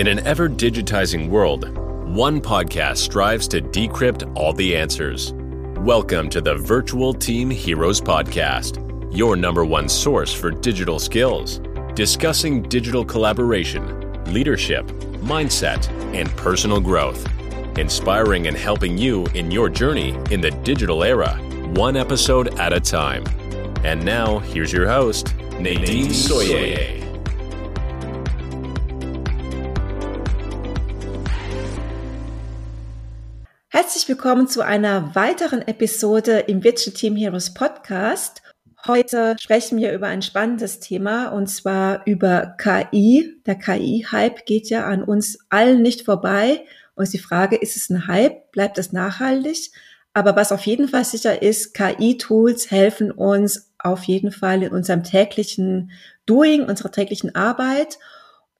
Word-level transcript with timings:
In 0.00 0.06
an 0.06 0.26
ever 0.26 0.48
digitizing 0.48 1.28
world, 1.28 1.76
one 2.08 2.40
podcast 2.40 2.96
strives 2.96 3.46
to 3.48 3.60
decrypt 3.60 4.34
all 4.34 4.54
the 4.54 4.74
answers. 4.74 5.34
Welcome 5.80 6.30
to 6.30 6.40
the 6.40 6.54
Virtual 6.54 7.12
Team 7.12 7.50
Heroes 7.50 8.00
Podcast, 8.00 8.80
your 9.14 9.36
number 9.36 9.62
one 9.62 9.90
source 9.90 10.32
for 10.32 10.52
digital 10.52 10.98
skills, 10.98 11.60
discussing 11.92 12.62
digital 12.62 13.04
collaboration, 13.04 14.24
leadership, 14.32 14.86
mindset, 15.20 15.86
and 16.14 16.34
personal 16.34 16.80
growth, 16.80 17.28
inspiring 17.78 18.46
and 18.46 18.56
helping 18.56 18.96
you 18.96 19.26
in 19.34 19.50
your 19.50 19.68
journey 19.68 20.16
in 20.30 20.40
the 20.40 20.50
digital 20.62 21.04
era, 21.04 21.34
one 21.74 21.94
episode 21.94 22.58
at 22.58 22.72
a 22.72 22.80
time. 22.80 23.22
And 23.84 24.02
now, 24.02 24.38
here's 24.38 24.72
your 24.72 24.88
host, 24.88 25.36
Nadine 25.58 26.06
Soye. 26.06 26.56
Herzlich 26.56 26.99
willkommen 34.10 34.48
zu 34.48 34.62
einer 34.62 35.14
weiteren 35.14 35.62
Episode 35.62 36.40
im 36.48 36.64
Virtual 36.64 36.92
Team 36.92 37.14
Heroes 37.14 37.54
Podcast. 37.54 38.42
Heute 38.84 39.36
sprechen 39.38 39.78
wir 39.78 39.92
über 39.92 40.08
ein 40.08 40.20
spannendes 40.20 40.80
Thema 40.80 41.28
und 41.28 41.46
zwar 41.46 42.04
über 42.06 42.56
KI. 42.58 43.40
Der 43.46 43.54
KI-Hype 43.54 44.46
geht 44.46 44.68
ja 44.68 44.84
an 44.86 45.04
uns 45.04 45.38
allen 45.48 45.82
nicht 45.82 46.04
vorbei. 46.04 46.64
Und 46.96 47.12
die 47.12 47.20
Frage, 47.20 47.54
ist 47.54 47.76
es 47.76 47.88
ein 47.88 48.08
Hype? 48.08 48.50
Bleibt 48.50 48.78
es 48.78 48.90
nachhaltig? 48.90 49.70
Aber 50.12 50.34
was 50.34 50.50
auf 50.50 50.66
jeden 50.66 50.88
Fall 50.88 51.04
sicher 51.04 51.40
ist, 51.40 51.72
KI-Tools 51.74 52.72
helfen 52.72 53.12
uns 53.12 53.70
auf 53.78 54.02
jeden 54.02 54.32
Fall 54.32 54.64
in 54.64 54.72
unserem 54.72 55.04
täglichen 55.04 55.92
Doing, 56.26 56.64
unserer 56.64 56.90
täglichen 56.90 57.36
Arbeit. 57.36 58.00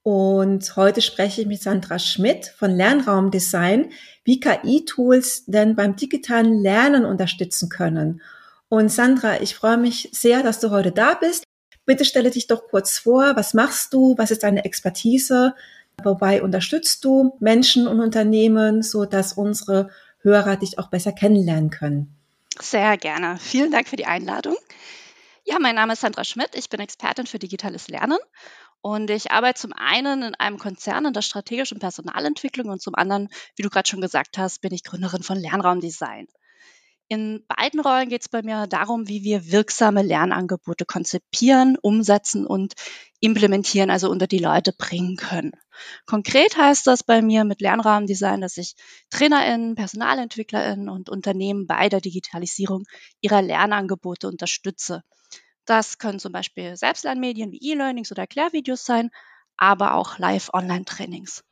Und 0.02 0.77
heute 0.77 1.02
spreche 1.02 1.42
ich 1.42 1.46
mit 1.46 1.62
Sandra 1.62 1.98
Schmidt 1.98 2.46
von 2.46 2.70
Lernraumdesign, 2.70 3.92
wie 4.25 4.41
KI-Tools 4.41 5.44
denn 5.47 5.77
beim 5.77 5.97
digitalen 5.97 6.62
Lernen 6.62 7.05
unterstützen 7.05 7.69
können. 7.69 8.22
Und 8.69 8.91
Sandra, 8.91 9.41
ich 9.42 9.55
freue 9.55 9.77
mich 9.77 10.08
sehr, 10.12 10.42
dass 10.42 10.60
du 10.60 10.70
heute 10.70 10.92
da 10.92 11.14
bist. 11.14 11.44
Bitte 11.84 12.05
stelle 12.05 12.30
dich 12.30 12.47
doch 12.47 12.69
kurz 12.69 12.98
vor. 12.98 13.36
Was 13.36 13.52
machst 13.52 13.92
du? 13.92 14.14
Was 14.16 14.30
ist 14.30 14.42
deine 14.42 14.64
Expertise? 14.64 15.55
Wobei 16.03 16.42
unterstützt 16.42 17.05
du 17.05 17.36
Menschen 17.41 17.86
und 17.86 18.00
Unternehmen, 18.00 18.82
so 18.82 19.05
dass 19.05 19.34
unsere 19.34 19.91
Hörer 20.22 20.56
dich 20.56 20.78
auch 20.78 20.88
besser 20.88 21.12
kennenlernen 21.12 21.70
können? 21.70 22.14
Sehr 22.58 22.97
gerne. 22.97 23.36
Vielen 23.38 23.70
Dank 23.70 23.88
für 23.88 23.97
die 23.97 24.06
Einladung. 24.06 24.56
Ja, 25.44 25.58
mein 25.58 25.75
Name 25.75 25.94
ist 25.94 26.00
Sandra 26.00 26.25
Schmidt. 26.25 26.50
Ich 26.55 26.69
bin 26.69 26.80
Expertin 26.80 27.27
für 27.27 27.38
digitales 27.38 27.88
Lernen 27.88 28.19
und 28.83 29.11
ich 29.11 29.31
arbeite 29.31 29.61
zum 29.61 29.73
einen 29.75 30.23
in 30.23 30.34
einem 30.36 30.59
Konzern 30.59 31.06
in 31.06 31.12
der 31.12 31.23
strategischen 31.23 31.78
Personalentwicklung 31.78 32.69
und 32.69 32.81
zum 32.81 32.95
anderen, 32.95 33.28
wie 33.56 33.62
du 33.62 33.70
gerade 33.70 33.89
schon 33.89 34.00
gesagt 34.00 34.39
hast, 34.39 34.61
bin 34.61 34.72
ich 34.72 34.84
Gründerin 34.84 35.22
von 35.22 35.39
Lernraumdesign. 35.39 36.27
In 37.09 37.45
beiden 37.48 37.81
Rollen 37.81 38.09
geht 38.09 38.22
es 38.22 38.28
bei 38.28 38.41
mir 38.41 38.69
darum, 38.69 39.09
wie 39.09 39.25
wir 39.25 39.50
wirksame 39.50 40.00
Lernangebote 40.00 40.87
konzipieren, 40.87 41.77
umsetzen 41.83 42.47
und 42.47 42.75
implementieren, 43.19 43.91
also 43.91 44.09
unter 44.09 44.28
die 44.28 44.39
Leute 44.39 44.72
bringen 44.72 45.17
können. 45.17 45.50
Konkret 46.06 46.56
heißt 46.56 46.87
das 46.87 47.03
bei 47.03 47.20
mir 47.20 47.44
mit 47.44 47.61
Lernrahmendesign, 47.61 48.41
dass 48.41 48.56
ich 48.59 48.77
TrainerInnen, 49.11 49.75
PersonalentwicklerInnen 49.75 50.89
und 50.89 51.11
Unternehmen 51.11 51.67
bei 51.67 51.89
der 51.89 52.00
Digitalisierung 52.00 52.84
ihrer 53.20 53.42
Lernangebote 53.42 54.28
unterstütze. 54.28 55.03
Das 55.64 55.98
können 55.98 56.19
zum 56.19 56.33
Beispiel 56.33 56.77
Selbstlernmedien 56.77 57.53
wie 57.53 57.72
E-Learnings 57.72 58.11
oder 58.11 58.22
Erklärvideos 58.22 58.84
sein, 58.84 59.11
aber 59.56 59.94
auch 59.94 60.19
Live-Online-Trainings. 60.19 61.44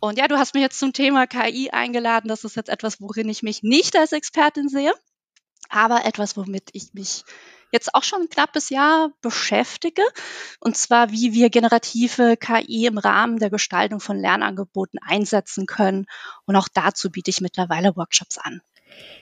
Und 0.00 0.18
ja, 0.18 0.26
du 0.26 0.36
hast 0.36 0.54
mich 0.54 0.62
jetzt 0.62 0.78
zum 0.78 0.92
Thema 0.92 1.26
KI 1.26 1.70
eingeladen. 1.70 2.28
Das 2.28 2.44
ist 2.44 2.56
jetzt 2.56 2.70
etwas, 2.70 3.00
worin 3.00 3.28
ich 3.28 3.42
mich 3.42 3.62
nicht 3.62 3.96
als 3.96 4.12
Expertin 4.12 4.68
sehe, 4.68 4.92
aber 5.68 6.04
etwas, 6.04 6.36
womit 6.36 6.70
ich 6.72 6.92
mich 6.92 7.24
jetzt 7.72 7.94
auch 7.94 8.02
schon 8.02 8.22
ein 8.22 8.28
knappes 8.28 8.68
Jahr 8.68 9.10
beschäftige. 9.22 10.02
Und 10.60 10.76
zwar, 10.76 11.10
wie 11.10 11.32
wir 11.32 11.50
generative 11.50 12.36
KI 12.36 12.86
im 12.86 12.98
Rahmen 12.98 13.38
der 13.38 13.50
Gestaltung 13.50 13.98
von 13.98 14.18
Lernangeboten 14.18 14.98
einsetzen 15.00 15.66
können. 15.66 16.06
Und 16.44 16.56
auch 16.56 16.68
dazu 16.72 17.10
biete 17.10 17.30
ich 17.30 17.40
mittlerweile 17.40 17.96
Workshops 17.96 18.38
an. 18.38 18.60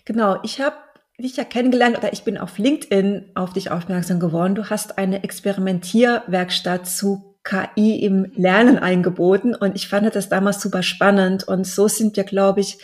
Genau, 0.05 0.41
ich 0.43 0.61
habe 0.61 0.77
dich 1.23 1.37
ja 1.37 1.45
kennengelernt 1.45 1.99
oder 1.99 2.13
ich 2.13 2.23
bin 2.25 2.39
auf 2.39 2.59
LinkedIn 2.59 3.33
auf 3.35 3.53
dich 3.53 3.71
aufmerksam 3.71 4.21
geworden. 4.21 4.55
Du 4.55 4.71
hast 4.71 4.99
eine 4.99 5.23
Experimentierwerkstatt 5.23 6.87
zu 6.87 7.37
KI 7.43 8.01
im 8.05 8.31
Lernen 8.35 8.79
eingeboten 8.79 9.55
und 9.55 9.75
ich 9.75 9.89
fand 9.89 10.15
das 10.15 10.29
damals 10.29 10.61
super 10.61 10.83
spannend 10.83 11.47
und 11.49 11.67
so 11.67 11.89
sind 11.89 12.17
wir, 12.17 12.25
glaube 12.25 12.61
ich, 12.61 12.79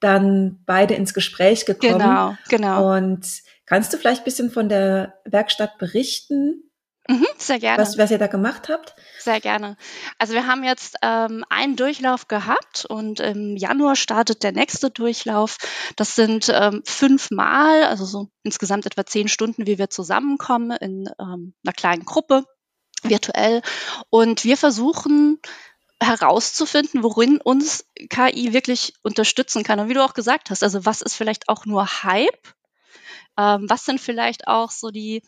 dann 0.00 0.60
beide 0.66 0.94
ins 0.94 1.14
Gespräch 1.14 1.66
gekommen. 1.66 1.98
Genau, 1.98 2.34
genau. 2.48 2.96
Und 2.96 3.26
kannst 3.66 3.92
du 3.92 3.98
vielleicht 3.98 4.22
ein 4.22 4.24
bisschen 4.24 4.50
von 4.50 4.68
der 4.68 5.14
Werkstatt 5.24 5.78
berichten? 5.78 6.69
Mhm, 7.10 7.26
sehr 7.38 7.58
gerne. 7.58 7.82
Was, 7.82 7.98
was 7.98 8.12
ihr 8.12 8.18
da 8.18 8.28
gemacht 8.28 8.68
habt? 8.68 8.94
Sehr 9.18 9.40
gerne. 9.40 9.76
Also 10.18 10.32
wir 10.32 10.46
haben 10.46 10.62
jetzt 10.62 10.94
ähm, 11.02 11.44
einen 11.50 11.74
Durchlauf 11.74 12.28
gehabt 12.28 12.84
und 12.84 13.18
im 13.18 13.56
Januar 13.56 13.96
startet 13.96 14.44
der 14.44 14.52
nächste 14.52 14.90
Durchlauf. 14.90 15.56
Das 15.96 16.14
sind 16.14 16.48
ähm, 16.54 16.82
fünfmal, 16.84 17.82
also 17.82 18.04
so 18.04 18.28
insgesamt 18.44 18.86
etwa 18.86 19.04
zehn 19.04 19.26
Stunden, 19.26 19.66
wie 19.66 19.76
wir 19.76 19.90
zusammenkommen 19.90 20.70
in 20.70 21.10
ähm, 21.18 21.52
einer 21.64 21.72
kleinen 21.72 22.04
Gruppe 22.04 22.44
virtuell. 23.02 23.62
Und 24.10 24.44
wir 24.44 24.56
versuchen 24.56 25.40
herauszufinden, 26.00 27.02
worin 27.02 27.40
uns 27.40 27.86
KI 28.08 28.52
wirklich 28.52 28.94
unterstützen 29.02 29.64
kann. 29.64 29.80
Und 29.80 29.88
wie 29.88 29.94
du 29.94 30.04
auch 30.04 30.14
gesagt 30.14 30.50
hast, 30.50 30.62
also 30.62 30.86
was 30.86 31.02
ist 31.02 31.16
vielleicht 31.16 31.48
auch 31.48 31.66
nur 31.66 32.04
Hype? 32.04 32.54
Ähm, 33.36 33.68
was 33.68 33.84
sind 33.84 34.00
vielleicht 34.00 34.46
auch 34.46 34.70
so 34.70 34.90
die 34.90 35.22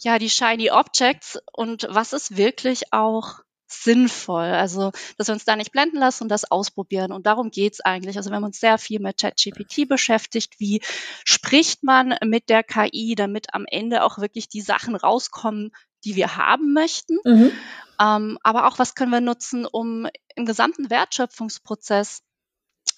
ja, 0.00 0.18
die 0.18 0.30
Shiny 0.30 0.70
Objects 0.70 1.38
und 1.52 1.86
was 1.90 2.12
ist 2.12 2.36
wirklich 2.36 2.92
auch 2.92 3.40
sinnvoll. 3.72 4.46
Also, 4.46 4.90
dass 5.16 5.28
wir 5.28 5.34
uns 5.34 5.44
da 5.44 5.56
nicht 5.56 5.72
blenden 5.72 5.98
lassen 5.98 6.24
und 6.24 6.28
das 6.28 6.50
ausprobieren. 6.50 7.12
Und 7.12 7.26
darum 7.26 7.50
geht's 7.50 7.80
eigentlich. 7.80 8.16
Also, 8.16 8.30
wir 8.30 8.36
haben 8.36 8.44
uns 8.44 8.60
sehr 8.60 8.78
viel 8.78 9.00
mit 9.00 9.18
ChatGPT 9.18 9.88
beschäftigt. 9.88 10.58
Wie 10.58 10.80
spricht 11.24 11.82
man 11.82 12.16
mit 12.24 12.48
der 12.48 12.62
KI, 12.64 13.14
damit 13.16 13.54
am 13.54 13.66
Ende 13.66 14.02
auch 14.02 14.18
wirklich 14.18 14.48
die 14.48 14.60
Sachen 14.60 14.96
rauskommen, 14.96 15.70
die 16.04 16.16
wir 16.16 16.36
haben 16.36 16.72
möchten? 16.72 17.18
Mhm. 17.24 17.52
Ähm, 18.00 18.38
aber 18.42 18.66
auch, 18.66 18.78
was 18.78 18.94
können 18.94 19.12
wir 19.12 19.20
nutzen, 19.20 19.66
um 19.66 20.08
im 20.34 20.46
gesamten 20.46 20.90
Wertschöpfungsprozess 20.90 22.22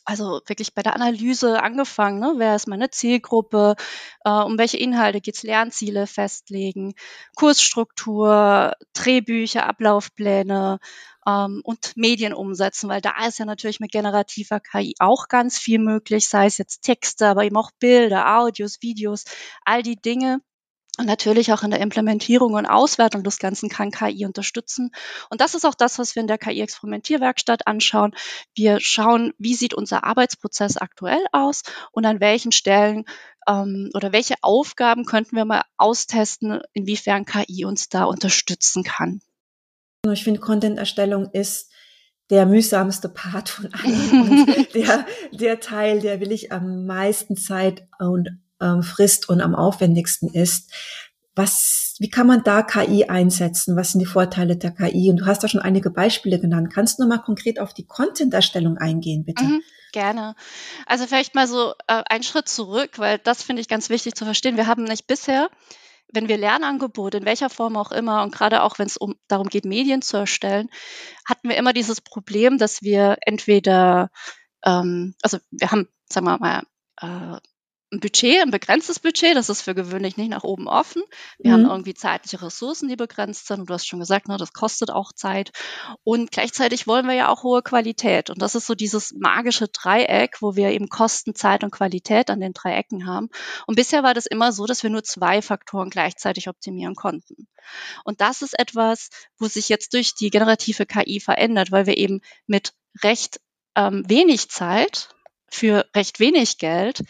also 0.05 0.41
wirklich 0.47 0.75
bei 0.75 0.83
der 0.83 0.95
Analyse 0.95 1.63
angefangen, 1.63 2.19
ne? 2.19 2.35
wer 2.37 2.57
ist 2.57 2.69
meine 2.69 2.91
Zielgruppe, 2.91 3.77
äh, 4.25 4.31
um 4.31 4.59
welche 4.59 4.79
Inhalte 4.79 5.21
geht's, 5.21 5.43
Lernziele 5.43 6.07
festlegen, 6.07 6.95
Kursstruktur, 7.37 8.73
Drehbücher, 8.95 9.67
Ablaufpläne 9.67 10.79
ähm, 11.27 11.61
und 11.65 11.97
Medien 11.97 12.35
umsetzen, 12.35 12.89
weil 12.89 13.01
da 13.01 13.27
ist 13.27 13.39
ja 13.39 13.45
natürlich 13.45 13.81
mit 13.81 13.93
generativer 13.93 14.61
KI 14.61 14.95
auch 14.99 15.29
ganz 15.29 15.59
viel 15.59 15.79
möglich, 15.79 16.29
sei 16.29 16.47
es 16.47 16.59
jetzt 16.59 16.83
Texte, 16.83 17.29
aber 17.29 17.45
eben 17.45 17.57
auch 17.57 17.71
Bilder, 17.79 18.39
Audios, 18.39 18.83
Videos, 18.83 19.25
all 19.65 19.83
die 19.83 19.97
Dinge, 19.97 20.41
und 20.99 21.07
natürlich 21.07 21.53
auch 21.53 21.63
in 21.63 21.71
der 21.71 21.81
Implementierung 21.81 22.53
und 22.53 22.67
Auswertung 22.67 23.25
des 23.25 23.39
Ganzen 23.39 23.71
kann 23.71 23.91
KI 23.91 24.27
unterstützen. 24.27 24.91
Und 25.31 25.41
das 25.41 25.55
ist 25.55 25.65
auch 25.65 25.75
das, 25.75 25.99
was 25.99 26.15
wir 26.15 26.21
in 26.21 26.27
der 26.27 26.37
KI-Experimentierwerkstatt 26.37 27.67
anschauen. 27.67 28.15
Wir 28.55 28.79
schauen, 28.79 29.33
wie 29.39 29.55
sieht 29.55 29.73
unser 29.73 30.05
Arbeitsprozess 30.05 30.77
aktuell 30.77 31.25
aus 31.33 31.63
und 31.93 32.05
an 32.05 32.21
welchen 32.21 32.53
Stellen 32.53 33.07
ähm, 33.49 33.91
oder 33.95 34.13
welche 34.13 34.35
Aufgaben 34.43 35.07
könnten 35.07 35.35
wir 35.35 35.47
mal 35.47 35.63
austesten, 35.79 36.61
inwiefern 36.75 37.25
KI 37.25 37.65
uns 37.65 37.89
da 37.89 38.05
unterstützen 38.05 38.83
kann. 38.83 39.23
Ich 40.11 40.25
finde, 40.25 40.41
Content-Erstellung 40.41 41.31
ist 41.33 41.71
der 42.29 42.45
mühsamste 42.45 43.09
Part 43.09 43.49
von 43.49 43.73
allem 43.73 44.47
und 44.47 44.75
der, 44.75 45.07
der 45.33 45.61
Teil, 45.61 46.01
der 46.01 46.21
will 46.21 46.33
ich 46.33 46.53
am 46.53 46.85
meisten 46.85 47.37
Zeit 47.37 47.89
und 47.99 48.42
ähm, 48.63 48.83
frisst 48.83 49.29
und 49.29 49.41
am 49.41 49.55
aufwendigsten 49.55 50.33
ist. 50.33 50.73
Was, 51.35 51.95
wie 51.99 52.11
kann 52.11 52.27
man 52.27 52.43
da 52.45 52.63
KI 52.63 53.07
einsetzen? 53.07 53.75
Was 53.75 53.93
sind 53.93 54.01
die 54.01 54.07
Vorteile 54.07 54.57
der 54.57 54.71
KI? 54.71 55.11
Und 55.11 55.19
du 55.19 55.27
hast 55.27 55.43
da 55.43 55.49
schon 55.49 55.63
einige 55.63 55.91
Beispiele 55.91 56.39
genannt. 56.39 56.73
Kannst 56.73 56.99
du 56.99 57.03
nochmal 57.03 57.23
konkret 57.23 57.59
auf 57.59 57.73
die 57.73 57.87
Content-Erstellung 57.87 58.77
eingehen, 58.77 59.25
bitte? 59.25 59.43
Mhm, 59.43 59.63
gerne. 59.93 60.35
Also 60.85 61.07
vielleicht 61.07 61.35
mal 61.35 61.47
so 61.47 61.73
äh, 61.87 62.03
einen 62.07 62.23
Schritt 62.23 62.49
zurück, 62.49 62.99
weil 62.99 63.19
das 63.19 63.43
finde 63.43 63.63
ich 63.63 63.69
ganz 63.69 63.89
wichtig 63.89 64.15
zu 64.15 64.27
verstehen. 64.27 64.59
Wir 64.59 64.67
haben 64.67 64.85
nicht 64.85 65.07
bisher 65.07 65.49
wenn 66.13 66.29
wir 66.29 66.37
Lernangebote 66.37 67.19
in 67.19 67.25
welcher 67.25 67.51
Form 67.51 67.77
auch 67.77 67.91
immer 67.91 68.23
und 68.23 68.35
gerade 68.35 68.63
auch 68.63 68.79
wenn 68.79 68.87
es 68.87 68.97
um 68.97 69.17
darum 69.29 69.49
geht, 69.49 69.65
Medien 69.65 70.03
zu 70.03 70.19
erstellen, 70.19 70.69
hatten 71.27 71.49
wir 71.49 71.57
immer 71.57 71.73
dieses 71.73 72.01
Problem, 72.01 72.59
dass 72.59 72.83
wir 72.83 73.17
entweder, 73.23 74.11
ähm, 74.65 75.15
also 75.23 75.39
wir 75.51 75.71
haben, 75.71 75.89
sagen 76.09 76.27
wir 76.27 76.39
mal, 76.39 76.63
äh, 77.01 77.41
ein 77.93 78.01
Budget, 78.01 78.41
ein 78.41 78.51
begrenztes 78.51 78.99
Budget, 78.99 79.37
das 79.37 79.51
ist 79.51 79.63
für 79.63 79.75
gewöhnlich 79.75 80.17
nicht 80.17 80.31
nach 80.31 80.45
oben 80.45 80.67
offen. 80.67 81.03
Wir 81.39 81.51
mhm. 81.51 81.65
haben 81.65 81.71
irgendwie 81.71 81.95
zeitliche 81.95 82.41
Ressourcen, 82.41 82.89
die 82.89 82.97
begrenzt 82.97 83.47
sind. 83.47 83.61
Und 83.61 83.71
du 83.71 83.75
hast 83.75 83.87
schon 83.87 84.01
gesagt, 84.01 84.29
ne, 84.29 84.39
das 84.39 84.55
kostet 84.55 84.91
auch 84.91 85.13
Zeit. 85.13 85.53
Und 86.03 86.31
gleichzeitig 86.31 86.87
wollen 86.87 87.07
wir 87.07 87.15
ja 87.15 87.29
auch 87.29 87.43
hohe 87.43 87.63
Qualität. 87.63 88.31
Und 88.31 88.41
das 88.41 88.55
ist 88.55 88.67
so 88.67 88.75
dieses 88.75 89.15
magische 89.19 89.69
Dreieck, 89.69 90.41
wo 90.41 90.57
wir 90.57 90.71
eben 90.71 90.89
Kosten, 90.89 91.35
Zeit 91.35 91.65
und 91.65 91.71
Qualität 91.71 92.31
an 92.31 92.41
den 92.41 92.55
drei 92.55 92.75
Ecken 92.77 93.07
haben. 93.07 93.29
Und 93.67 93.75
bisher 93.75 94.03
war 94.03 94.15
das 94.15 94.25
immer 94.25 94.53
so, 94.53 94.65
dass 94.65 94.83
wir 94.83 94.91
nur 94.91 95.05
zwei 95.05 95.43
Faktoren 95.43 95.91
gleichzeitig 95.91 96.49
optimieren 96.49 96.95
konnten. 96.95 97.47
Und 98.05 98.23
das 98.23 98.41
ist 98.41 98.59
etwas, 98.59 99.11
wo 99.39 99.47
sich 99.47 99.69
jetzt 99.69 99.93
durch 99.93 100.15
die 100.15 100.31
generative 100.31 100.87
KI 100.87 101.21
verändert, 101.21 101.71
weil 101.71 101.87
wir 101.87 101.99
eben 101.99 102.23
mit 102.47 102.73
recht 103.03 103.39
ähm, 103.77 104.03
wenig 104.09 104.49
Zeit 104.49 105.11
für 105.51 105.87
recht 105.95 106.19
wenig 106.21 106.57
Geld 106.57 107.03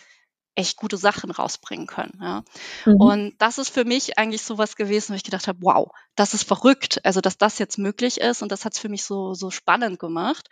echt 0.55 0.77
gute 0.77 0.97
Sachen 0.97 1.31
rausbringen 1.31 1.87
können. 1.87 2.19
Ja. 2.21 2.45
Mhm. 2.85 2.97
Und 3.01 3.35
das 3.39 3.59
ist 3.59 3.71
für 3.71 3.85
mich 3.85 4.19
eigentlich 4.19 4.43
so 4.43 4.59
was 4.59 4.77
gewesen, 4.77 5.13
wo 5.13 5.17
ich 5.17 5.25
gedacht 5.25 5.49
habe, 5.49 5.59
wow, 5.63 5.91
das 6.15 6.35
ist 6.35 6.47
verrückt, 6.47 7.01
also 7.05 7.21
dass 7.21 7.39
das 7.39 7.59
jetzt 7.59 7.79
möglich 7.79 8.21
ist 8.21 8.43
und 8.43 8.53
das 8.53 8.65
hat 8.65 8.75
es 8.75 8.79
für 8.79 8.89
mich 8.89 9.05
so, 9.05 9.35
so 9.35 9.51
spannend 9.51 9.99
gemacht. 9.99 10.49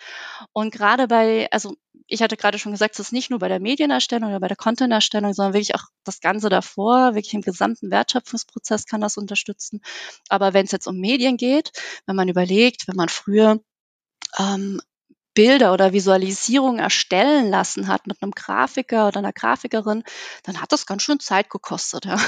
Und 0.53 0.73
gerade 0.73 1.07
bei, 1.07 1.49
also 1.51 1.75
ich 2.07 2.23
hatte 2.23 2.37
gerade 2.37 2.59
schon 2.59 2.73
gesagt, 2.73 2.95
es 2.95 3.01
ist 3.01 3.13
nicht 3.13 3.31
nur 3.31 3.39
bei 3.39 3.49
der 3.49 3.61
Medienerstellung 3.61 4.31
oder 4.31 4.41
bei 4.41 4.49
der 4.49 4.57
Content-Erstellung, 4.57 5.35
sondern 5.35 5.55
wirklich 5.55 5.75
auch 5.75 5.85
das 6.05 6.21
Ganze 6.21 6.49
davor, 6.49 7.15
wirklich 7.15 7.35
im 7.35 7.43
gesamten 7.43 7.91
Wertschöpfungsprozess 7.91 8.87
kann 8.87 9.01
das 9.01 9.17
unterstützen. 9.17 9.81
Aber 10.29 10.55
wenn 10.55 10.65
es 10.65 10.73
jetzt 10.73 10.87
um 10.87 10.99
Medien 10.99 11.37
geht, 11.37 11.73
wenn 12.07 12.17
man 12.17 12.29
überlegt, 12.29 12.89
wenn 12.89 12.97
man 12.97 13.09
früher 13.09 13.61
ähm, 14.39 14.81
Bilder 15.35 15.73
oder 15.73 15.93
Visualisierungen 15.93 16.81
erstellen 16.81 17.51
lassen 17.51 17.89
hat 17.89 18.07
mit 18.07 18.23
einem 18.23 18.33
Grafiker 18.33 19.09
oder 19.09 19.19
einer 19.19 19.33
Grafikerin, 19.33 20.03
dann 20.43 20.61
hat 20.61 20.73
das 20.73 20.87
ganz 20.87 21.03
schön 21.03 21.21
Zeit 21.21 21.51
gekostet, 21.51 22.05
ja. 22.05 22.19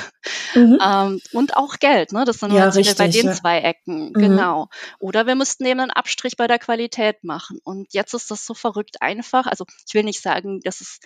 Mhm. 0.55 0.79
Ähm, 0.81 1.21
und 1.33 1.57
auch 1.57 1.79
Geld, 1.79 2.13
ne? 2.13 2.25
Das 2.25 2.39
sind 2.39 2.53
ja, 2.53 2.69
richtig, 2.69 2.97
bei 2.97 3.09
den 3.09 3.27
ja. 3.27 3.33
zwei 3.33 3.61
Ecken, 3.61 4.09
mhm. 4.09 4.13
genau. 4.13 4.69
Oder 4.99 5.27
wir 5.27 5.35
müssten 5.35 5.65
eben 5.65 5.81
einen 5.81 5.91
Abstrich 5.91 6.37
bei 6.37 6.47
der 6.47 6.59
Qualität 6.59 7.25
machen. 7.25 7.59
Und 7.65 7.93
jetzt 7.93 8.15
ist 8.15 8.31
das 8.31 8.47
so 8.47 8.55
verrückt 8.55 9.03
einfach. 9.03 9.47
Also 9.47 9.65
ich 9.87 9.95
will 9.95 10.05
nicht 10.05 10.23
sagen, 10.23 10.61
dass 10.61 10.81
es, 10.81 11.01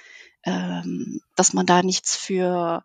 ähm, 0.45 1.21
dass 1.37 1.53
man 1.53 1.67
da 1.67 1.83
nichts 1.83 2.17
für 2.17 2.85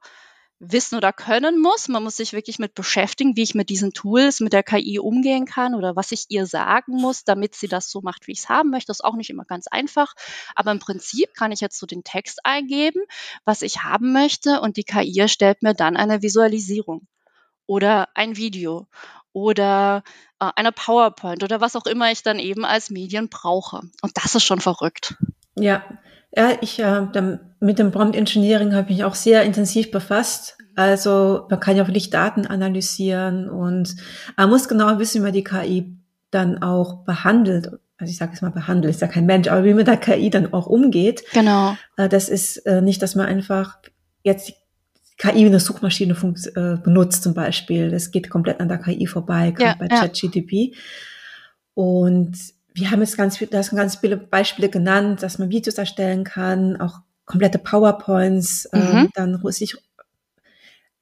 wissen 0.62 0.96
oder 0.96 1.12
können 1.12 1.60
muss. 1.60 1.88
Man 1.88 2.04
muss 2.04 2.18
sich 2.18 2.34
wirklich 2.34 2.60
mit 2.60 2.75
beschäftigen, 2.75 3.36
wie 3.36 3.42
ich 3.42 3.56
mit 3.56 3.69
diesen 3.69 3.94
Tools, 3.94 4.40
mit 4.40 4.54
der 4.54 4.62
KI 4.62 5.00
umgehen 5.00 5.46
kann 5.46 5.74
oder 5.74 5.96
was 5.96 6.12
ich 6.12 6.25
ihr 6.30 6.46
sagen 6.46 6.94
muss, 6.94 7.24
damit 7.24 7.56
sie 7.56 7.68
das 7.68 7.90
so 7.90 8.02
macht, 8.02 8.28
wie 8.28 8.34
ich 8.34 8.40
es 8.40 8.50
haben 8.50 8.69
möchte. 8.69 8.88
Das 8.88 8.98
ist 8.98 9.04
auch 9.04 9.16
nicht 9.16 9.31
immer 9.31 9.46
ganz 9.46 9.68
einfach. 9.68 10.13
Aber 10.56 10.72
im 10.72 10.80
Prinzip 10.80 11.34
kann 11.34 11.52
ich 11.52 11.62
jetzt 11.62 11.80
so 11.80 11.88
den 11.88 12.04
Text 12.04 12.46
eingeben, 12.46 13.02
was 13.44 13.63
ich 13.63 13.84
haben 13.84 14.13
möchte 14.13 14.62
und 14.62 14.78
die 14.78 14.84
KI 14.84 15.19
erstellt 15.19 15.63
mir 15.63 15.74
dann 15.74 15.98
eine 15.98 16.22
Visualisierung 16.22 17.07
oder 17.66 18.10
ein 18.14 18.38
Video 18.38 18.88
oder 19.34 20.04
äh, 20.40 20.50
eine 20.56 20.72
PowerPoint 20.72 21.44
oder 21.44 21.60
was 21.60 21.75
auch 21.75 21.86
immer 21.86 22.12
ich 22.12 22.22
dann 22.22 22.38
eben 22.38 22.66
als 22.66 22.92
Medien 22.92 23.30
brauche. 23.30 23.81
Und 24.02 24.12
das 24.16 24.36
ist 24.36 24.44
schon 24.44 24.62
verrückt. 24.62 25.16
Ja, 25.56 25.83
ja, 26.36 26.51
ich 26.62 26.80
äh, 26.80 27.01
mit 27.59 27.80
dem 27.80 27.92
Prompt 27.92 28.15
Engineering 28.15 28.74
habe 28.74 28.89
ich 28.89 28.98
mich 28.98 29.03
auch 29.03 29.15
sehr 29.15 29.44
intensiv 29.44 29.92
befasst. 29.92 30.57
Also 30.75 31.45
man 31.50 31.59
kann 31.59 31.75
ja 31.75 31.88
wirklich 31.88 32.09
Daten 32.09 32.48
analysieren 32.48 33.50
und 33.50 33.95
man 34.38 34.50
muss 34.50 34.68
genau 34.68 34.98
wissen, 35.00 35.21
wie 35.21 35.25
man 35.25 35.33
die 35.33 35.44
KI 35.44 35.98
dann 36.31 36.63
auch 36.63 37.03
behandelt. 37.03 37.68
Also 37.98 38.09
ich 38.09 38.18
sage 38.18 38.31
jetzt 38.31 38.42
mal 38.42 38.50
behandelt, 38.50 38.95
ist 38.95 39.01
ja 39.01 39.07
kein 39.07 39.25
Mensch, 39.25 39.48
aber 39.48 39.63
wie 39.63 39.74
man 39.74 39.86
der 39.86 39.98
KI 39.98 40.30
dann 40.30 40.53
auch 40.53 40.65
umgeht. 40.65 41.24
Genau. 41.33 41.75
Äh, 41.97 42.09
das 42.09 42.30
ist 42.30 42.57
äh, 42.65 42.81
nicht, 42.81 43.01
dass 43.01 43.15
man 43.15 43.27
einfach 43.27 43.77
jetzt 44.24 44.50
die 44.50 44.56
KI 45.18 45.44
wie 45.44 45.47
eine 45.47 45.59
Suchmaschine 45.59 46.13
äh, 46.56 46.77
benutzt 46.81 47.24
zum 47.24 47.33
Beispiel. 47.33 47.92
Das 47.92 48.09
geht 48.09 48.30
komplett 48.30 48.59
an 48.59 48.69
der 48.69 48.80
KI 48.80 49.06
vorbei, 49.06 49.51
gerade 49.51 49.71
ja, 49.71 49.75
bei 49.77 49.88
ChatGTP. 49.88 50.75
Und 51.75 52.38
wir 52.73 52.91
haben 52.91 53.01
jetzt 53.01 53.18
ganz, 53.18 53.38
viel, 53.38 53.47
das 53.47 53.71
ganz 53.71 53.97
viele 53.97 54.18
Beispiele 54.18 54.69
genannt, 54.69 55.23
dass 55.23 55.38
man 55.38 55.50
Videos 55.50 55.77
erstellen 55.77 56.23
kann, 56.23 56.79
auch 56.79 57.00
komplette 57.25 57.59
PowerPoints 57.59 58.69
ähm, 58.73 58.81
mhm. 58.81 58.97
ähm, 58.97 59.09
dann 59.13 59.51
sich 59.51 59.75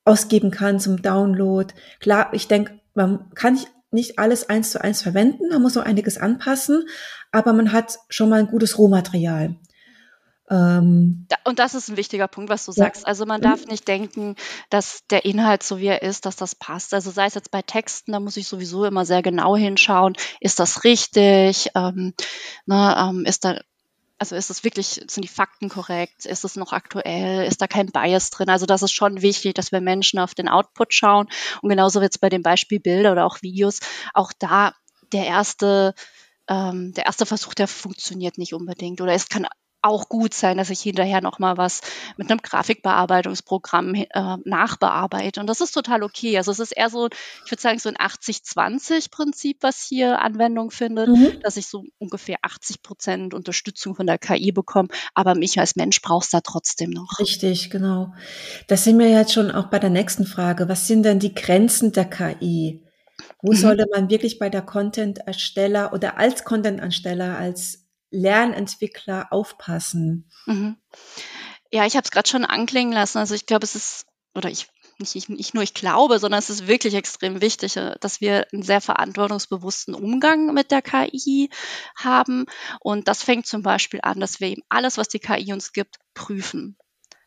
ausgeben 0.05 0.51
kann 0.51 0.79
zum 0.79 1.01
Download. 1.01 1.73
Klar, 1.99 2.29
ich 2.33 2.47
denke, 2.47 2.79
man 2.93 3.29
kann 3.35 3.53
nicht, 3.53 3.69
nicht 3.91 4.19
alles 4.19 4.49
eins 4.49 4.71
zu 4.71 4.81
eins 4.81 5.01
verwenden, 5.01 5.49
man 5.49 5.61
muss 5.61 5.75
noch 5.75 5.85
einiges 5.85 6.17
anpassen, 6.17 6.87
aber 7.31 7.53
man 7.53 7.71
hat 7.71 7.97
schon 8.09 8.29
mal 8.29 8.39
ein 8.39 8.47
gutes 8.47 8.77
Rohmaterial. 8.77 9.55
Ähm, 10.49 11.27
und 11.43 11.59
das 11.59 11.75
ist 11.75 11.89
ein 11.89 11.97
wichtiger 11.97 12.27
Punkt, 12.27 12.49
was 12.49 12.65
du 12.65 12.71
ja. 12.71 12.85
sagst. 12.85 13.05
Also 13.05 13.25
man 13.25 13.41
darf 13.41 13.63
mhm. 13.63 13.71
nicht 13.71 13.87
denken, 13.87 14.35
dass 14.69 15.05
der 15.09 15.25
Inhalt, 15.25 15.63
so 15.63 15.79
wie 15.79 15.87
er 15.87 16.01
ist, 16.01 16.25
dass 16.25 16.35
das 16.35 16.55
passt. 16.55 16.93
Also 16.93 17.11
sei 17.11 17.25
es 17.25 17.35
jetzt 17.35 17.51
bei 17.51 17.61
Texten, 17.61 18.11
da 18.11 18.19
muss 18.19 18.37
ich 18.37 18.47
sowieso 18.47 18.85
immer 18.85 19.05
sehr 19.05 19.21
genau 19.21 19.55
hinschauen, 19.55 20.15
ist 20.39 20.59
das 20.59 20.83
richtig? 20.83 21.69
Ähm, 21.75 22.13
ne, 22.65 22.95
ähm, 22.97 23.25
ist 23.25 23.45
da 23.45 23.59
also 24.19 24.35
ist 24.35 24.49
es 24.49 24.65
wirklich, 24.65 25.01
sind 25.07 25.23
die 25.23 25.29
Fakten 25.29 25.69
korrekt? 25.69 26.25
Ist 26.25 26.43
es 26.43 26.57
noch 26.57 26.73
aktuell? 26.73 27.45
Ist 27.47 27.61
da 27.61 27.67
kein 27.67 27.87
Bias 27.87 28.29
drin? 28.29 28.49
Also 28.49 28.65
das 28.65 28.83
ist 28.83 28.91
schon 28.91 29.21
wichtig, 29.21 29.53
dass 29.55 29.71
wir 29.71 29.79
Menschen 29.79 30.19
auf 30.19 30.35
den 30.35 30.49
Output 30.49 30.93
schauen. 30.93 31.29
Und 31.61 31.69
genauso 31.69 32.01
wird 32.01 32.11
es 32.13 32.19
bei 32.19 32.27
dem 32.27 32.43
Beispiel 32.43 32.81
Bilder 32.81 33.13
oder 33.13 33.25
auch 33.25 33.41
Videos. 33.41 33.79
Auch 34.13 34.33
da 34.37 34.73
der 35.13 35.25
erste, 35.25 35.95
ähm, 36.49 36.93
der 36.95 37.05
erste 37.05 37.25
Versuch, 37.25 37.53
der 37.53 37.69
funktioniert 37.69 38.37
nicht 38.37 38.53
unbedingt. 38.53 38.99
Oder 38.99 39.13
es 39.13 39.29
kann 39.29 39.47
auch 39.81 40.09
gut 40.09 40.33
sein, 40.33 40.57
dass 40.57 40.69
ich 40.69 40.81
hinterher 40.81 41.21
noch 41.21 41.39
mal 41.39 41.57
was 41.57 41.81
mit 42.17 42.29
einem 42.29 42.41
Grafikbearbeitungsprogramm 42.41 43.95
äh, 43.95 44.07
nachbearbeite. 44.43 45.39
Und 45.39 45.47
das 45.47 45.61
ist 45.61 45.71
total 45.71 46.03
okay. 46.03 46.37
Also 46.37 46.51
es 46.51 46.59
ist 46.59 46.71
eher 46.71 46.89
so, 46.89 47.07
ich 47.45 47.51
würde 47.51 47.61
sagen, 47.61 47.79
so 47.79 47.89
ein 47.89 47.95
80-20-Prinzip, 47.95 49.57
was 49.61 49.81
hier 49.81 50.21
Anwendung 50.21 50.71
findet, 50.71 51.09
mhm. 51.09 51.39
dass 51.41 51.57
ich 51.57 51.67
so 51.67 51.83
ungefähr 51.97 52.37
80 52.41 52.81
Prozent 52.81 53.33
Unterstützung 53.33 53.95
von 53.95 54.07
der 54.07 54.17
KI 54.17 54.51
bekomme. 54.51 54.89
Aber 55.13 55.35
mich 55.35 55.59
als 55.59 55.75
Mensch 55.75 56.01
brauchst 56.01 56.33
da 56.33 56.41
trotzdem 56.41 56.89
noch. 56.89 57.19
Richtig, 57.19 57.69
genau. 57.69 58.13
Das 58.67 58.83
sind 58.83 58.99
wir 58.99 59.09
jetzt 59.09 59.33
schon 59.33 59.51
auch 59.51 59.67
bei 59.67 59.79
der 59.79 59.89
nächsten 59.89 60.25
Frage. 60.25 60.67
Was 60.67 60.87
sind 60.87 61.03
denn 61.03 61.19
die 61.19 61.33
Grenzen 61.33 61.91
der 61.91 62.05
KI? 62.05 62.83
Wo 63.41 63.51
mhm. 63.51 63.55
sollte 63.55 63.85
man 63.93 64.09
wirklich 64.09 64.39
bei 64.39 64.49
der 64.49 64.61
Content-Ersteller 64.61 65.93
oder 65.93 66.17
als 66.17 66.43
Content-Ersteller, 66.43 67.37
als 67.37 67.88
Lernentwickler 68.11 69.31
aufpassen? 69.31 70.29
Mhm. 70.45 70.77
Ja, 71.71 71.85
ich 71.85 71.95
habe 71.95 72.03
es 72.03 72.11
gerade 72.11 72.29
schon 72.29 72.45
anklingen 72.45 72.93
lassen. 72.93 73.19
Also 73.19 73.35
ich 73.35 73.45
glaube, 73.45 73.63
es 73.63 73.75
ist, 73.75 74.05
oder 74.33 74.49
ich 74.49 74.67
nicht, 74.99 75.15
ich, 75.15 75.29
nicht 75.29 75.53
nur 75.53 75.63
ich 75.63 75.73
glaube, 75.73 76.19
sondern 76.19 76.39
es 76.39 76.49
ist 76.49 76.67
wirklich 76.67 76.93
extrem 76.93 77.41
wichtig, 77.41 77.77
äh, 77.77 77.95
dass 78.01 78.21
wir 78.21 78.47
einen 78.51 78.63
sehr 78.63 78.81
verantwortungsbewussten 78.81 79.95
Umgang 79.95 80.53
mit 80.53 80.71
der 80.71 80.81
KI 80.81 81.49
haben. 81.95 82.45
Und 82.81 83.07
das 83.07 83.23
fängt 83.23 83.47
zum 83.47 83.63
Beispiel 83.63 84.01
an, 84.03 84.19
dass 84.19 84.39
wir 84.39 84.49
eben 84.49 84.63
alles, 84.69 84.97
was 84.97 85.07
die 85.07 85.19
KI 85.19 85.53
uns 85.53 85.71
gibt, 85.71 85.97
prüfen. 86.13 86.77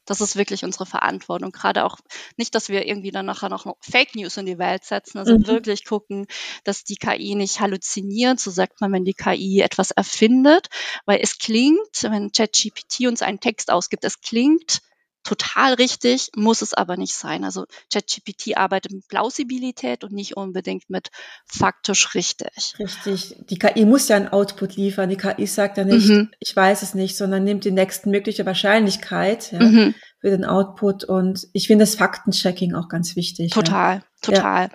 Das 0.04 0.21
ist 0.21 0.37
wirklich 0.37 0.64
unsere 0.64 0.87
Verantwortung. 0.87 1.52
Gerade 1.52 1.85
auch 1.85 1.99
nicht, 2.37 2.54
dass 2.54 2.68
wir 2.68 2.87
irgendwie 2.87 3.11
dann 3.11 3.26
nachher 3.26 3.49
noch 3.49 3.66
Fake 3.80 4.14
News 4.14 4.37
in 4.37 4.47
die 4.47 4.59
Welt 4.59 4.85
setzen, 4.85 5.18
also 5.18 5.38
mhm. 5.38 5.47
wirklich 5.47 5.85
gucken, 5.85 6.26
dass 6.64 6.85
die 6.85 6.97
KI 6.97 7.35
nicht 7.35 7.61
halluziniert, 7.61 8.40
so 8.40 8.50
sagt 8.50 8.80
man, 8.80 8.92
wenn 8.92 9.04
die 9.04 9.14
KI 9.14 9.61
etwas 9.61 9.90
erfindet, 9.90 10.68
weil 11.06 11.21
es 11.23 11.38
klingt, 11.38 12.02
wenn 12.02 12.32
ChatGPT 12.32 13.06
uns 13.06 13.23
einen 13.23 13.40
Text 13.40 13.71
ausgibt, 13.71 14.04
es 14.04 14.21
klingt 14.21 14.82
total 15.23 15.75
richtig, 15.75 16.31
muss 16.37 16.62
es 16.62 16.75
aber 16.75 16.97
nicht 16.97 17.14
sein. 17.14 17.45
Also 17.45 17.67
ChatGPT 17.93 18.57
arbeitet 18.57 18.93
mit 18.93 19.09
Plausibilität 19.09 20.05
und 20.05 20.12
nicht 20.12 20.37
unbedingt 20.37 20.91
mit 20.91 21.11
faktisch 21.47 22.14
richtig. 22.14 22.75
Richtig. 22.79 23.37
Die 23.50 23.59
KI 23.59 23.85
muss 23.85 24.09
ja 24.09 24.17
einen 24.17 24.29
Output 24.29 24.76
liefern. 24.76 25.11
Die 25.11 25.17
KI 25.17 25.47
sagt 25.47 25.79
ja 25.79 25.85
nicht, 25.85 26.09
mhm. 26.09 26.31
ich 26.41 26.55
weiß 26.55 26.83
es 26.83 26.95
nicht, 26.95 27.17
sondern 27.17 27.45
nimmt 27.45 27.64
die 27.64 27.71
nächstmögliche 27.71 28.45
Wahrscheinlichkeit 28.47 29.52
ja, 29.52 29.61
mhm. 29.61 29.95
für 30.21 30.31
den 30.31 30.45
Output. 30.45 31.05
Und 31.05 31.47
ich 31.52 31.67
finde 31.67 31.85
das 31.85 31.95
Faktenchecking 31.95 32.75
auch 32.75 32.88
ganz 32.88 33.14
wichtig. 33.17 33.52
Total, 33.52 33.97
ja. 33.97 34.02
total. 34.21 34.62
Ja. 34.64 34.71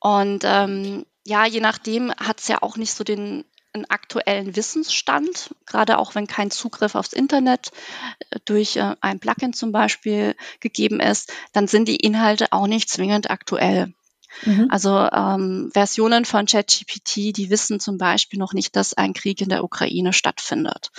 Und 0.00 0.42
ähm, 0.44 1.06
ja, 1.26 1.46
je 1.46 1.60
nachdem 1.60 2.10
hat 2.12 2.40
es 2.40 2.48
ja 2.48 2.62
auch 2.62 2.76
nicht 2.76 2.92
so 2.92 3.04
den 3.04 3.44
einen 3.72 3.86
aktuellen 3.88 4.56
Wissensstand, 4.56 5.54
gerade 5.66 5.98
auch 5.98 6.14
wenn 6.14 6.26
kein 6.26 6.50
Zugriff 6.50 6.94
aufs 6.94 7.12
Internet 7.12 7.70
äh, 8.30 8.38
durch 8.44 8.76
äh, 8.76 8.96
ein 9.00 9.20
Plugin 9.20 9.52
zum 9.52 9.72
Beispiel 9.72 10.34
gegeben 10.60 11.00
ist, 11.00 11.32
dann 11.52 11.68
sind 11.68 11.88
die 11.88 11.96
Inhalte 11.96 12.52
auch 12.52 12.66
nicht 12.66 12.88
zwingend 12.88 13.30
aktuell. 13.30 13.92
Mhm. 14.44 14.68
Also 14.70 14.96
ähm, 14.96 15.70
Versionen 15.72 16.24
von 16.24 16.46
ChatGPT, 16.46 17.36
die 17.36 17.50
wissen 17.50 17.80
zum 17.80 17.98
Beispiel 17.98 18.38
noch 18.38 18.52
nicht, 18.52 18.76
dass 18.76 18.94
ein 18.94 19.12
Krieg 19.12 19.40
in 19.40 19.48
der 19.48 19.64
Ukraine 19.64 20.12
stattfindet. 20.12 20.90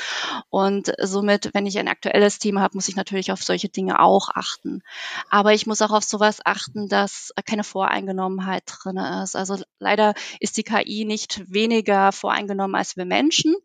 Und 0.50 0.94
somit, 1.00 1.54
wenn 1.54 1.66
ich 1.66 1.80
ein 1.80 1.88
aktuelles 1.88 2.40
Thema 2.40 2.62
habe, 2.62 2.76
muss 2.76 2.88
ich 2.88 2.96
natürlich 2.96 3.32
auf 3.32 3.44
solche 3.44 3.70
Dinge 3.70 4.00
auch 4.00 4.30
achten. 4.34 4.82
Aber 5.30 5.54
ich 5.54 5.66
muss 5.66 5.82
auch 5.82 5.92
auf 5.92 6.04
sowas 6.04 6.40
achten, 6.44 6.88
dass 6.88 7.32
keine 7.46 7.64
Voreingenommenheit 7.64 8.64
drin 8.66 8.98
ist. 8.98 9.36
Also 9.36 9.58
leider 9.80 10.14
ist 10.40 10.58
die 10.58 10.64
KI 10.64 11.06
nicht 11.06 11.42
weniger 11.52 12.12
voreingenommen 12.12 12.76
als 12.76 12.98
wir 12.98 13.06
Menschen. 13.06 13.56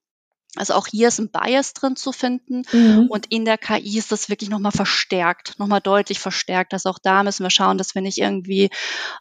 Also 0.56 0.74
auch 0.74 0.86
hier 0.86 1.08
ist 1.08 1.18
ein 1.18 1.30
Bias 1.30 1.74
drin 1.74 1.96
zu 1.96 2.12
finden. 2.12 2.62
Mhm. 2.72 3.06
Und 3.08 3.26
in 3.26 3.44
der 3.44 3.58
KI 3.58 3.98
ist 3.98 4.12
das 4.12 4.28
wirklich 4.28 4.50
nochmal 4.50 4.72
verstärkt, 4.72 5.58
nochmal 5.58 5.80
deutlich 5.80 6.18
verstärkt. 6.18 6.72
Also 6.72 6.90
auch 6.90 6.98
da 6.98 7.22
müssen 7.22 7.42
wir 7.42 7.50
schauen, 7.50 7.78
dass 7.78 7.94
wir 7.94 8.02
nicht 8.02 8.18
irgendwie, 8.18 8.70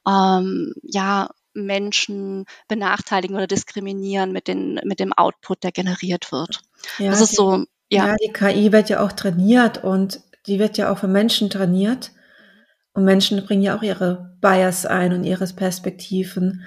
ähm, 0.07 0.73
ja, 0.83 1.29
Menschen 1.53 2.45
benachteiligen 2.67 3.35
oder 3.35 3.47
diskriminieren 3.47 4.31
mit, 4.31 4.47
den, 4.47 4.79
mit 4.83 4.99
dem 4.99 5.13
Output, 5.13 5.63
der 5.63 5.71
generiert 5.71 6.31
wird. 6.31 6.61
Ja, 6.99 7.11
das 7.11 7.21
ist 7.21 7.31
die, 7.31 7.35
so, 7.37 7.65
ja. 7.89 8.07
Ja, 8.07 8.15
die 8.21 8.33
KI 8.33 8.71
wird 8.71 8.89
ja 8.89 9.03
auch 9.03 9.13
trainiert 9.13 9.83
und 9.83 10.21
die 10.47 10.59
wird 10.59 10.77
ja 10.77 10.91
auch 10.91 10.97
von 10.97 11.11
Menschen 11.11 11.49
trainiert. 11.49 12.11
Und 12.93 13.03
Menschen 13.03 13.43
bringen 13.45 13.61
ja 13.61 13.77
auch 13.77 13.83
ihre 13.83 14.37
Bias 14.39 14.85
ein 14.85 15.11
und 15.11 15.23
ihre 15.23 15.45
Perspektiven. 15.47 16.63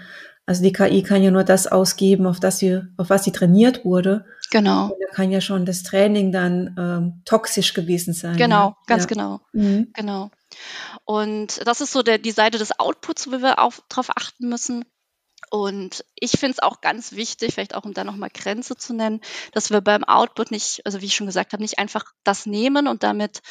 Also 0.49 0.63
die 0.63 0.73
KI 0.73 1.03
kann 1.03 1.23
ja 1.23 1.31
nur 1.31 1.45
das 1.45 1.67
ausgeben, 1.67 2.27
auf 2.27 2.41
das 2.41 2.57
sie, 2.57 2.81
auf 2.97 3.11
was 3.11 3.23
sie 3.23 3.33
trainiert 3.33 3.85
wurde. 3.85 4.25
Genau. 4.51 4.85
Und 4.85 4.97
da 4.99 5.13
kann 5.13 5.31
ja 5.31 5.43
schon 5.43 5.67
das 5.67 5.83
Training 5.83 6.33
dann 6.33 6.75
ähm, 6.79 7.23
toxisch 7.27 7.75
gewesen 7.75 8.15
sein. 8.15 8.39
Genau, 8.39 8.69
ja. 8.69 8.77
ganz 8.87 9.03
ja. 9.03 9.09
genau. 9.09 9.41
Mhm. 9.53 9.91
Genau. 9.93 10.31
Und 11.05 11.61
das 11.67 11.83
ist 11.83 11.93
so 11.93 12.03
der, 12.03 12.17
die 12.17 12.31
Seite 12.31 12.57
des 12.57 12.81
Outputs, 12.81 13.27
wo 13.27 13.43
wir 13.43 13.59
auch 13.59 13.75
drauf 13.91 14.09
achten 14.17 14.49
müssen. 14.49 14.87
Und 15.51 16.03
ich 16.15 16.31
finde 16.31 16.53
es 16.53 16.63
auch 16.63 16.81
ganz 16.81 17.13
wichtig, 17.13 17.53
vielleicht 17.53 17.75
auch 17.75 17.85
um 17.85 17.93
da 17.93 18.03
nochmal 18.03 18.31
Grenze 18.33 18.75
zu 18.75 18.95
nennen, 18.95 19.21
dass 19.53 19.71
wir 19.71 19.83
beim 19.83 20.03
Output 20.03 20.51
nicht, 20.51 20.81
also 20.87 21.03
wie 21.03 21.07
ich 21.07 21.15
schon 21.15 21.27
gesagt 21.27 21.53
habe, 21.53 21.63
nicht 21.63 21.79
einfach 21.79 22.07
das 22.25 22.47
nehmen 22.47 22.89
und 22.89 23.03
damit 23.03 23.43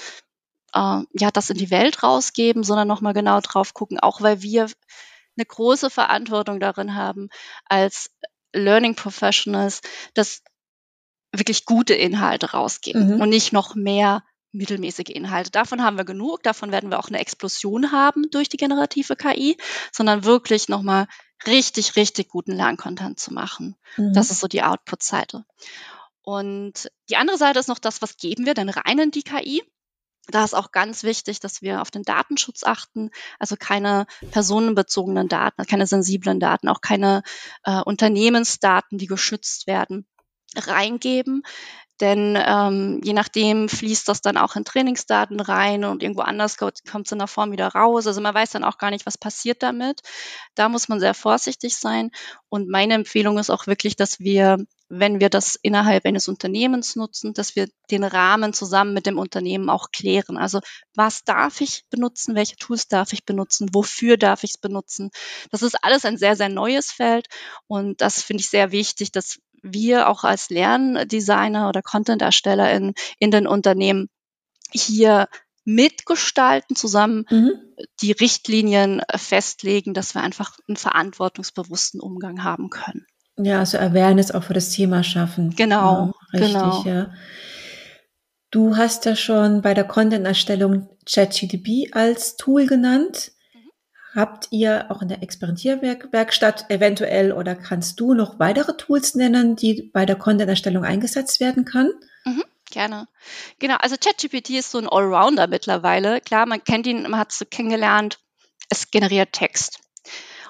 äh, 0.74 1.01
ja 1.13 1.30
das 1.32 1.51
in 1.51 1.60
die 1.60 1.70
Welt 1.70 2.01
rausgeben, 2.01 2.63
sondern 2.63 2.88
nochmal 2.88 3.13
genau 3.13 3.39
drauf 3.39 3.75
gucken, 3.75 4.00
auch 4.00 4.20
weil 4.20 4.42
wir 4.42 4.66
eine 5.38 5.46
große 5.46 5.89
Verantwortung 5.89 6.60
darin 6.60 6.96
haben, 6.96 7.29
als 7.65 8.10
Learning 8.53 8.96
Professionals, 8.96 9.82
dass 10.13 10.41
wirklich 11.32 11.65
gute 11.65 11.94
Inhalte 11.94 12.51
rausgeben 12.51 13.15
mhm. 13.15 13.22
und 13.22 13.29
nicht 13.29 13.53
noch 13.53 13.75
mehr 13.75 14.24
mittelmäßige 14.51 15.10
Inhalte. 15.10 15.51
Davon 15.51 15.84
haben 15.84 15.98
wir 15.98 16.06
genug, 16.06 16.41
davon 16.44 16.72
werden 16.72 16.89
wir 16.89 17.00
auch 17.00 17.10
eine 17.10 17.20
Explosion 17.20 17.91
haben 17.91 18.29
durch 18.32 18.50
die 18.50 18.58
generative 18.58 19.15
KI, 19.15 19.58
sondern 19.91 20.24
wirklich 20.24 20.70
nochmal 20.70 21.08
richtig, 21.46 21.96
richtig 21.96 22.29
guten 22.29 22.53
Lerncontent 22.53 23.20
zu 23.20 23.34
machen. 23.34 23.75
Mhm. 23.98 24.13
Das 24.13 24.32
ist 24.32 24.39
so 24.39 24.48
die 24.48 24.63
Output-Seite. 24.63 25.46
Und 26.24 26.89
die 27.10 27.17
andere 27.17 27.38
Seite 27.38 27.60
ist 27.60 27.70
noch 27.70 27.79
das, 27.79 28.01
was 28.01 28.17
geben 28.17 28.46
wir 28.46 28.53
denn 28.53 28.70
rein 28.70 29.00
in 29.00 29.12
die 29.12 29.24
KI? 29.24 29.63
Da 30.30 30.44
ist 30.44 30.54
auch 30.54 30.72
ganz 30.72 31.04
wichtig, 31.04 31.40
dass 31.40 31.62
wir 31.62 31.82
auf 31.82 31.92
den 31.92 32.04
Datenschutz 32.04 32.64
achten, 32.64 33.12
also 33.40 33.56
keine 33.58 34.08
personenbezogenen 34.32 35.28
Daten, 35.28 35.66
keine 35.66 35.88
sensiblen 35.88 36.40
Daten, 36.40 36.68
auch 36.70 36.82
keine 36.82 37.24
äh, 37.64 37.82
Unternehmensdaten, 37.82 38.98
die 38.98 39.08
geschützt 39.08 39.68
werden, 39.68 40.06
reingeben. 40.56 41.44
Denn 42.00 42.38
ähm, 42.40 43.02
je 43.04 43.14
nachdem 43.14 43.70
fließt 43.70 44.08
das 44.08 44.22
dann 44.22 44.38
auch 44.38 44.56
in 44.56 44.66
Trainingsdaten 44.66 45.40
rein 45.40 45.84
und 45.84 46.04
irgendwo 46.04 46.22
anders 46.22 46.58
kommt 46.58 47.06
es 47.06 47.12
in 47.12 47.18
der 47.18 47.28
Form 47.28 47.52
wieder 47.52 47.70
raus. 47.70 48.06
Also 48.06 48.22
man 48.22 48.36
weiß 48.36 48.52
dann 48.52 48.64
auch 48.64 48.78
gar 48.78 48.92
nicht, 48.92 49.08
was 49.08 49.18
passiert 49.18 49.64
damit. 49.64 50.02
Da 50.54 50.70
muss 50.70 50.90
man 50.90 51.00
sehr 51.00 51.16
vorsichtig 51.16 51.76
sein. 51.76 52.12
Und 52.50 52.70
meine 52.70 52.94
Empfehlung 52.94 53.40
ist 53.40 53.50
auch 53.50 53.66
wirklich, 53.66 53.96
dass 53.96 54.20
wir, 54.20 54.58
wenn 54.89 55.20
wir 55.20 55.29
das 55.29 55.56
innerhalb 55.62 56.06
eines 56.06 56.27
Unternehmens 56.27 56.96
nutzen, 56.96 57.34
dass 57.34 57.56
wir 57.56 57.67
den 57.91 58.03
Rahmen 58.03 58.53
zusammen 58.53 58.94
mit 58.94 59.06
dem 59.06 59.17
Unternehmen 59.17 59.70
auch 59.70 59.91
klären. 59.91 60.38
Also 60.38 60.62
was 60.96 61.24
darf 61.24 61.62
ich 61.62 61.84
benutzen? 61.89 62.36
Welche 62.36 62.56
Tools 62.56 62.88
darf 62.88 63.12
ich 63.13 63.25
benutzen? 63.25 63.70
Wofür 63.74 64.17
darf 64.17 64.44
ich 64.44 64.51
es 64.51 64.58
benutzen? 64.58 65.10
Das 65.51 65.62
ist 65.62 65.84
alles 65.84 66.06
ein 66.06 66.17
sehr, 66.17 66.36
sehr 66.36 66.50
neues 66.50 66.91
Feld. 66.91 67.27
Und 67.67 68.01
das 68.01 68.22
finde 68.22 68.41
ich 68.41 68.50
sehr 68.50 68.72
wichtig, 68.72 69.12
dass 69.12 69.39
wir 69.62 70.08
auch 70.08 70.24
als 70.24 70.50
Lerndesigner 70.50 71.67
oder 71.67 71.82
Content-Ersteller 71.82 72.72
in, 72.74 72.94
in 73.20 73.32
den 73.32 73.48
Unternehmen 73.48 74.10
hier 74.72 75.27
mitgestalten, 75.65 76.77
zusammen 76.77 77.25
mhm. 77.29 77.51
die 78.01 78.13
Richtlinien 78.13 79.01
festlegen, 79.13 79.94
dass 79.94 80.15
wir 80.15 80.22
einfach 80.22 80.58
einen 80.67 80.77
verantwortungsbewussten 80.77 82.00
Umgang 82.00 82.44
haben 82.46 82.70
können. 82.70 83.06
Ja, 83.38 83.60
also 83.60 83.77
Awareness 83.77 84.32
auch 84.32 84.44
für 84.44 84.53
das 84.53 84.70
Thema 84.70 85.03
schaffen. 85.03 85.56
Genau, 85.56 86.13
ja, 86.34 86.39
richtig, 86.39 86.51
genau. 86.53 86.84
ja. 86.86 87.13
Du 88.50 88.77
hast 88.77 89.06
ja 89.06 89.15
schon 89.15 89.62
bei 89.62 89.74
der 89.74 89.84
Content-Erstellung 89.84 90.89
ChatGDP 91.06 91.91
als 91.91 92.38
Tool 92.38 92.65
genannt. 92.65 93.32
Habt 94.15 94.48
ihr 94.51 94.89
auch 94.89 95.03
in 95.03 95.10
der 95.10 95.22
Experimentierwerkstatt 95.22 96.72
eventuell 96.72 97.32
oder 97.32 97.56
kannst 97.56 98.00
du 98.00 98.15
noch 98.15 98.39
weitere 98.39 98.75
Tools 98.75 99.13
nennen, 99.13 99.56
die 99.56 99.91
bei 99.94 100.06
der 100.08 100.15
Content-Erstellung 100.15 100.84
eingesetzt 100.84 101.39
werden 101.39 101.65
kann? 101.65 101.91
Mhm, 102.25 102.44
gerne. 102.72 103.08
Genau, 103.60 103.75
also 103.75 103.96
ChatGPT 104.00 104.51
ist 104.51 104.72
so 104.72 104.79
ein 104.79 104.89
Allrounder 104.89 105.46
mittlerweile. 105.46 106.22
Klar, 106.22 106.48
man 106.48 106.63
kennt 106.63 106.88
ihn, 106.88 107.03
man 107.03 107.20
hat 107.20 107.32
es 107.32 107.38
so 107.38 107.46
kennengelernt. 107.46 108.17
Es 108.70 108.89
generiert 108.89 109.34
Text. 109.34 109.82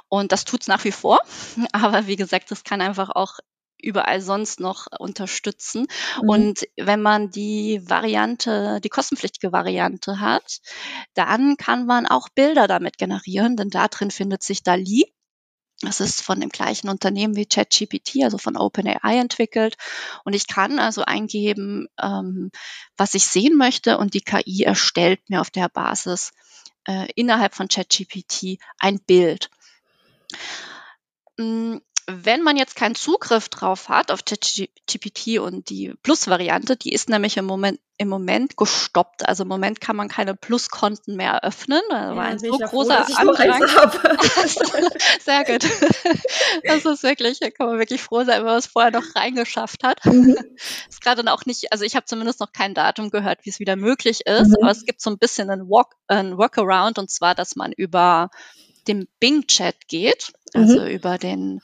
Und 0.10 0.32
das 0.32 0.46
tut 0.46 0.62
es 0.62 0.68
nach 0.68 0.84
wie 0.84 0.92
vor. 0.92 1.20
Aber 1.72 2.08
wie 2.08 2.16
gesagt, 2.16 2.52
es 2.52 2.64
kann 2.64 2.82
einfach 2.82 3.10
auch 3.10 3.40
überall 3.82 4.22
sonst 4.22 4.60
noch 4.60 4.88
unterstützen. 5.00 5.88
Mhm. 6.22 6.30
Und 6.30 6.68
wenn 6.78 7.02
man 7.02 7.30
die 7.30 7.82
Variante, 7.84 8.80
die 8.84 8.90
kostenpflichtige 8.90 9.52
Variante 9.52 10.20
hat, 10.20 10.60
dann 11.14 11.58
kann 11.58 11.86
man 11.86 12.08
auch 12.08 12.30
Bilder 12.30 12.68
damit 12.68 12.98
generieren, 12.98 13.56
denn 13.56 13.70
da 13.70 13.88
drin 13.88 14.12
findet 14.12 14.44
sich 14.44 14.64
DALI. 14.64 15.14
Das 15.82 16.00
ist 16.00 16.24
von 16.24 16.40
dem 16.40 16.50
gleichen 16.50 16.90
Unternehmen 16.90 17.36
wie 17.36 17.46
ChatGPT, 17.46 18.24
also 18.24 18.40
von 18.40 18.58
OpenAI 18.58 19.20
entwickelt. 19.20 19.76
Und 20.26 20.34
ich 20.34 20.48
kann 20.48 20.80
also 20.80 21.04
eingeben, 21.04 21.88
ähm, 22.02 22.50
was 22.98 23.14
ich 23.14 23.28
sehen 23.28 23.56
möchte 23.58 24.00
und 24.00 24.16
die 24.16 24.22
KI 24.22 24.64
erstellt 24.64 25.30
mir 25.30 25.40
auf 25.40 25.52
der 25.52 25.70
Basis 25.70 26.32
äh, 26.88 27.08
innerhalb 27.14 27.54
von 27.54 27.68
ChatGPT 27.68 28.58
ein 28.80 29.00
Bild. 29.02 29.52
Mm, 31.38 31.78
wenn 32.10 32.42
man 32.42 32.56
jetzt 32.56 32.78
keinen 32.78 32.96
Zugriff 32.96 33.50
drauf 33.50 33.90
hat 33.90 34.12
auf 34.12 34.24
ChatGPT 34.24 35.40
und 35.40 35.70
die 35.70 35.94
Plus-Variante, 36.04 36.78
die 36.78 36.94
ist 36.94 37.10
nämlich 37.10 37.36
im 37.36 37.44
Moment, 37.44 37.82
im 37.98 38.08
Moment 38.08 38.56
gestoppt. 38.56 39.28
Also 39.28 39.44
im 39.44 39.50
Moment 39.50 39.82
kann 39.82 39.98
man 39.98 40.08
keine 40.08 40.34
Plus-Konten 40.34 41.18
mehr 41.18 41.44
öffnen. 41.44 41.82
Da 41.90 42.16
war 42.16 42.24
ein 42.24 42.40
so 42.40 42.58
großer 42.58 43.04
froh. 43.04 43.34
Sehr 45.20 45.44
gut. 45.44 45.66
Das 46.64 46.86
ist 46.86 47.04
wirklich, 47.04 47.40
da 47.40 47.50
kann 47.50 47.68
man 47.68 47.78
wirklich 47.80 48.02
froh 48.02 48.24
sein, 48.24 48.40
wenn 48.40 48.46
man 48.46 48.58
es 48.60 48.68
vorher 48.68 48.92
noch 48.92 49.16
reingeschafft 49.16 49.84
hat. 49.84 50.06
Mhm. 50.06 50.38
Ist 50.90 51.02
gerade 51.02 51.30
auch 51.32 51.46
nicht, 51.46 51.74
also 51.74 51.84
ich 51.84 51.98
habe 51.98 52.06
zumindest 52.06 52.40
noch 52.40 52.54
kein 52.54 52.74
Datum 52.74 53.10
gehört, 53.10 53.40
wie 53.44 53.50
es 53.50 53.60
wieder 53.60 53.76
möglich 53.76 54.22
ist, 54.26 54.50
mhm. 54.50 54.56
aber 54.62 54.72
es 54.72 54.86
gibt 54.86 55.02
so 55.02 55.10
ein 55.10 55.18
bisschen 55.18 55.50
einen, 55.50 55.70
Walk, 55.70 55.96
einen 56.08 56.38
Workaround 56.38 57.00
und 57.00 57.12
zwar, 57.12 57.36
dass 57.36 57.58
man 57.58 57.74
über 57.74 58.30
dem 58.88 59.08
Bing-Chat 59.20 59.88
geht, 59.88 60.34
also 60.53 60.82
mhm. 60.82 60.88
über 60.88 61.17
den 61.17 61.62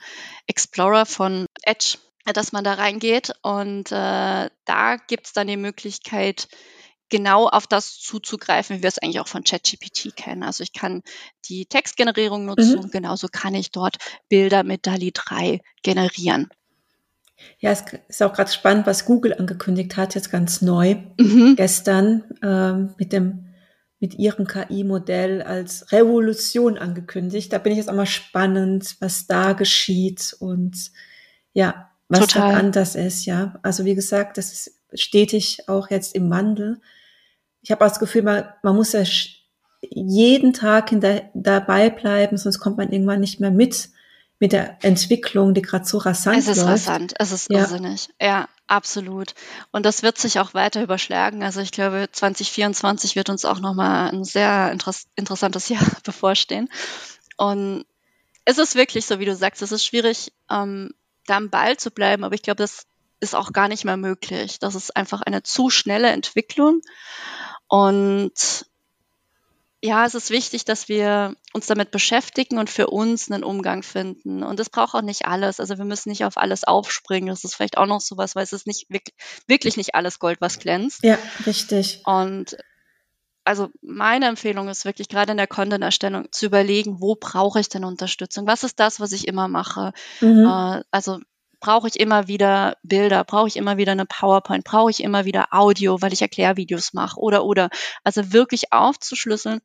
Explorer 0.47 1.05
von 1.05 1.45
Edge, 1.63 1.97
dass 2.25 2.51
man 2.51 2.63
da 2.63 2.73
reingeht. 2.73 3.33
Und 3.41 3.91
äh, 3.91 4.49
da 4.65 4.95
gibt 5.07 5.27
es 5.27 5.33
dann 5.33 5.47
die 5.47 5.57
Möglichkeit, 5.57 6.47
genau 7.09 7.47
auf 7.47 7.67
das 7.67 7.99
zuzugreifen, 7.99 8.77
wie 8.77 8.81
wir 8.81 8.87
es 8.87 8.97
eigentlich 8.97 9.19
auch 9.19 9.27
von 9.27 9.43
ChatGPT 9.43 10.15
kennen. 10.15 10.41
Also 10.41 10.63
ich 10.63 10.73
kann 10.73 11.03
die 11.47 11.65
Textgenerierung 11.65 12.45
nutzen 12.45 12.73
mhm. 12.73 12.85
und 12.85 12.91
genauso 12.91 13.27
kann 13.27 13.53
ich 13.53 13.71
dort 13.71 13.97
Bilder 14.29 14.63
mit 14.63 14.87
DALI 14.87 15.11
3 15.13 15.61
generieren. 15.83 16.49
Ja, 17.59 17.71
es 17.71 17.83
ist 18.07 18.23
auch 18.23 18.33
gerade 18.33 18.51
spannend, 18.51 18.87
was 18.87 19.05
Google 19.05 19.33
angekündigt 19.33 19.95
hat, 19.97 20.15
jetzt 20.15 20.31
ganz 20.31 20.61
neu, 20.61 20.95
mhm. 21.19 21.55
gestern 21.55 22.23
ähm, 22.41 22.95
mit 22.97 23.13
dem 23.13 23.42
mit 24.03 24.15
ihrem 24.15 24.45
KI-Modell 24.45 25.41
als 25.41 25.93
Revolution 25.93 26.77
angekündigt. 26.77 27.53
Da 27.53 27.57
bin 27.57 27.71
ich 27.71 27.77
jetzt 27.77 27.89
auch 27.89 27.95
mal 27.95 28.05
spannend, 28.05 28.97
was 28.99 29.27
da 29.27 29.53
geschieht 29.53 30.35
und 30.39 30.91
ja, 31.53 31.89
was 32.09 32.27
Total. 32.27 32.51
da 32.51 32.57
anders 32.57 32.95
ist, 32.95 33.23
ja. 33.23 33.57
Also 33.63 33.85
wie 33.85 33.95
gesagt, 33.95 34.37
das 34.37 34.51
ist 34.51 34.81
stetig 34.93 35.69
auch 35.69 35.89
jetzt 35.89 36.15
im 36.15 36.29
Wandel. 36.29 36.81
Ich 37.61 37.71
habe 37.71 37.85
auch 37.85 37.87
das 37.87 37.99
Gefühl, 37.99 38.23
man, 38.23 38.43
man 38.61 38.75
muss 38.75 38.91
ja 38.91 39.03
jeden 39.79 40.51
Tag 40.51 40.89
hinter, 40.89 41.21
dabei 41.33 41.89
bleiben, 41.89 42.35
sonst 42.35 42.59
kommt 42.59 42.75
man 42.75 42.91
irgendwann 42.91 43.21
nicht 43.21 43.39
mehr 43.39 43.51
mit 43.51 43.87
mit 44.37 44.51
der 44.51 44.83
Entwicklung, 44.83 45.53
die 45.53 45.61
gerade 45.61 45.85
so 45.85 45.99
rasant 45.99 46.39
ist. 46.39 46.49
Es 46.49 46.57
ist 46.57 46.63
läuft. 46.65 46.89
rasant, 46.89 47.13
es 47.17 47.31
ist 47.31 47.49
irrsinnig. 47.49 48.09
Ja. 48.21 48.49
Absolut. 48.67 49.33
Und 49.71 49.85
das 49.85 50.03
wird 50.03 50.17
sich 50.17 50.39
auch 50.39 50.53
weiter 50.53 50.83
überschlagen. 50.83 51.43
Also 51.43 51.61
ich 51.61 51.71
glaube, 51.71 52.09
2024 52.11 53.15
wird 53.15 53.29
uns 53.29 53.45
auch 53.45 53.59
nochmal 53.59 54.09
ein 54.11 54.23
sehr 54.23 54.71
interess 54.71 55.07
interessantes 55.15 55.69
Jahr 55.69 55.85
bevorstehen. 56.03 56.69
Und 57.37 57.85
es 58.45 58.57
ist 58.57 58.75
wirklich 58.75 59.05
so, 59.05 59.19
wie 59.19 59.25
du 59.25 59.35
sagst, 59.35 59.61
es 59.61 59.71
ist 59.71 59.85
schwierig, 59.85 60.33
ähm, 60.49 60.93
da 61.25 61.37
am 61.37 61.49
Ball 61.49 61.77
zu 61.77 61.91
bleiben, 61.91 62.23
aber 62.23 62.35
ich 62.35 62.41
glaube, 62.41 62.57
das 62.57 62.85
ist 63.19 63.35
auch 63.35 63.53
gar 63.53 63.69
nicht 63.69 63.85
mehr 63.85 63.95
möglich. 63.95 64.59
Das 64.59 64.75
ist 64.75 64.95
einfach 64.95 65.21
eine 65.21 65.43
zu 65.43 65.69
schnelle 65.69 66.09
Entwicklung. 66.09 66.81
Und 67.67 68.65
ja, 69.85 70.05
es 70.05 70.15
ist 70.15 70.29
wichtig, 70.29 70.63
dass 70.63 70.87
wir 70.87 71.35
uns 71.51 71.67
damit 71.67 71.91
beschäftigen 71.91 72.57
und 72.57 72.69
für 72.69 72.87
uns 72.87 73.29
einen 73.29 73.43
Umgang 73.43 73.83
finden. 73.83 74.41
Und 74.41 74.57
es 74.61 74.69
braucht 74.69 74.95
auch 74.95 75.01
nicht 75.01 75.25
alles. 75.25 75.59
Also 75.59 75.77
wir 75.77 75.83
müssen 75.83 76.07
nicht 76.07 76.23
auf 76.23 76.37
alles 76.37 76.63
aufspringen. 76.63 77.27
Das 77.27 77.43
ist 77.43 77.53
vielleicht 77.53 77.77
auch 77.77 77.85
noch 77.85 77.99
sowas, 77.99 78.33
weil 78.33 78.45
es 78.45 78.53
ist 78.53 78.65
nicht 78.65 78.89
wirklich, 78.89 79.13
wirklich 79.45 79.75
nicht 79.75 79.93
alles 79.93 80.19
Gold, 80.19 80.39
was 80.39 80.57
glänzt. 80.59 81.03
Ja, 81.03 81.17
richtig. 81.45 82.01
Und 82.05 82.55
also 83.43 83.71
meine 83.81 84.27
Empfehlung 84.27 84.69
ist 84.69 84.85
wirklich 84.85 85.09
gerade 85.09 85.31
in 85.31 85.37
der 85.37 85.47
Content-Erstellung 85.47 86.31
zu 86.31 86.45
überlegen, 86.45 87.01
wo 87.01 87.15
brauche 87.15 87.59
ich 87.59 87.67
denn 87.67 87.83
Unterstützung? 87.83 88.47
Was 88.47 88.63
ist 88.63 88.79
das, 88.79 89.01
was 89.01 89.11
ich 89.11 89.27
immer 89.27 89.49
mache? 89.49 89.91
Mhm. 90.21 90.45
Äh, 90.45 90.83
also 90.91 91.19
brauche 91.59 91.89
ich 91.89 91.99
immer 91.99 92.29
wieder 92.29 92.77
Bilder, 92.83 93.25
brauche 93.25 93.49
ich 93.49 93.57
immer 93.57 93.75
wieder 93.75 93.91
eine 93.91 94.05
PowerPoint, 94.05 94.63
brauche 94.63 94.91
ich 94.91 95.03
immer 95.03 95.25
wieder 95.25 95.47
Audio, 95.51 96.01
weil 96.01 96.13
ich 96.13 96.21
Erklärvideos 96.21 96.93
mache 96.93 97.19
oder 97.19 97.43
oder. 97.43 97.69
Also 98.05 98.31
wirklich 98.31 98.71
aufzuschlüsseln 98.71 99.59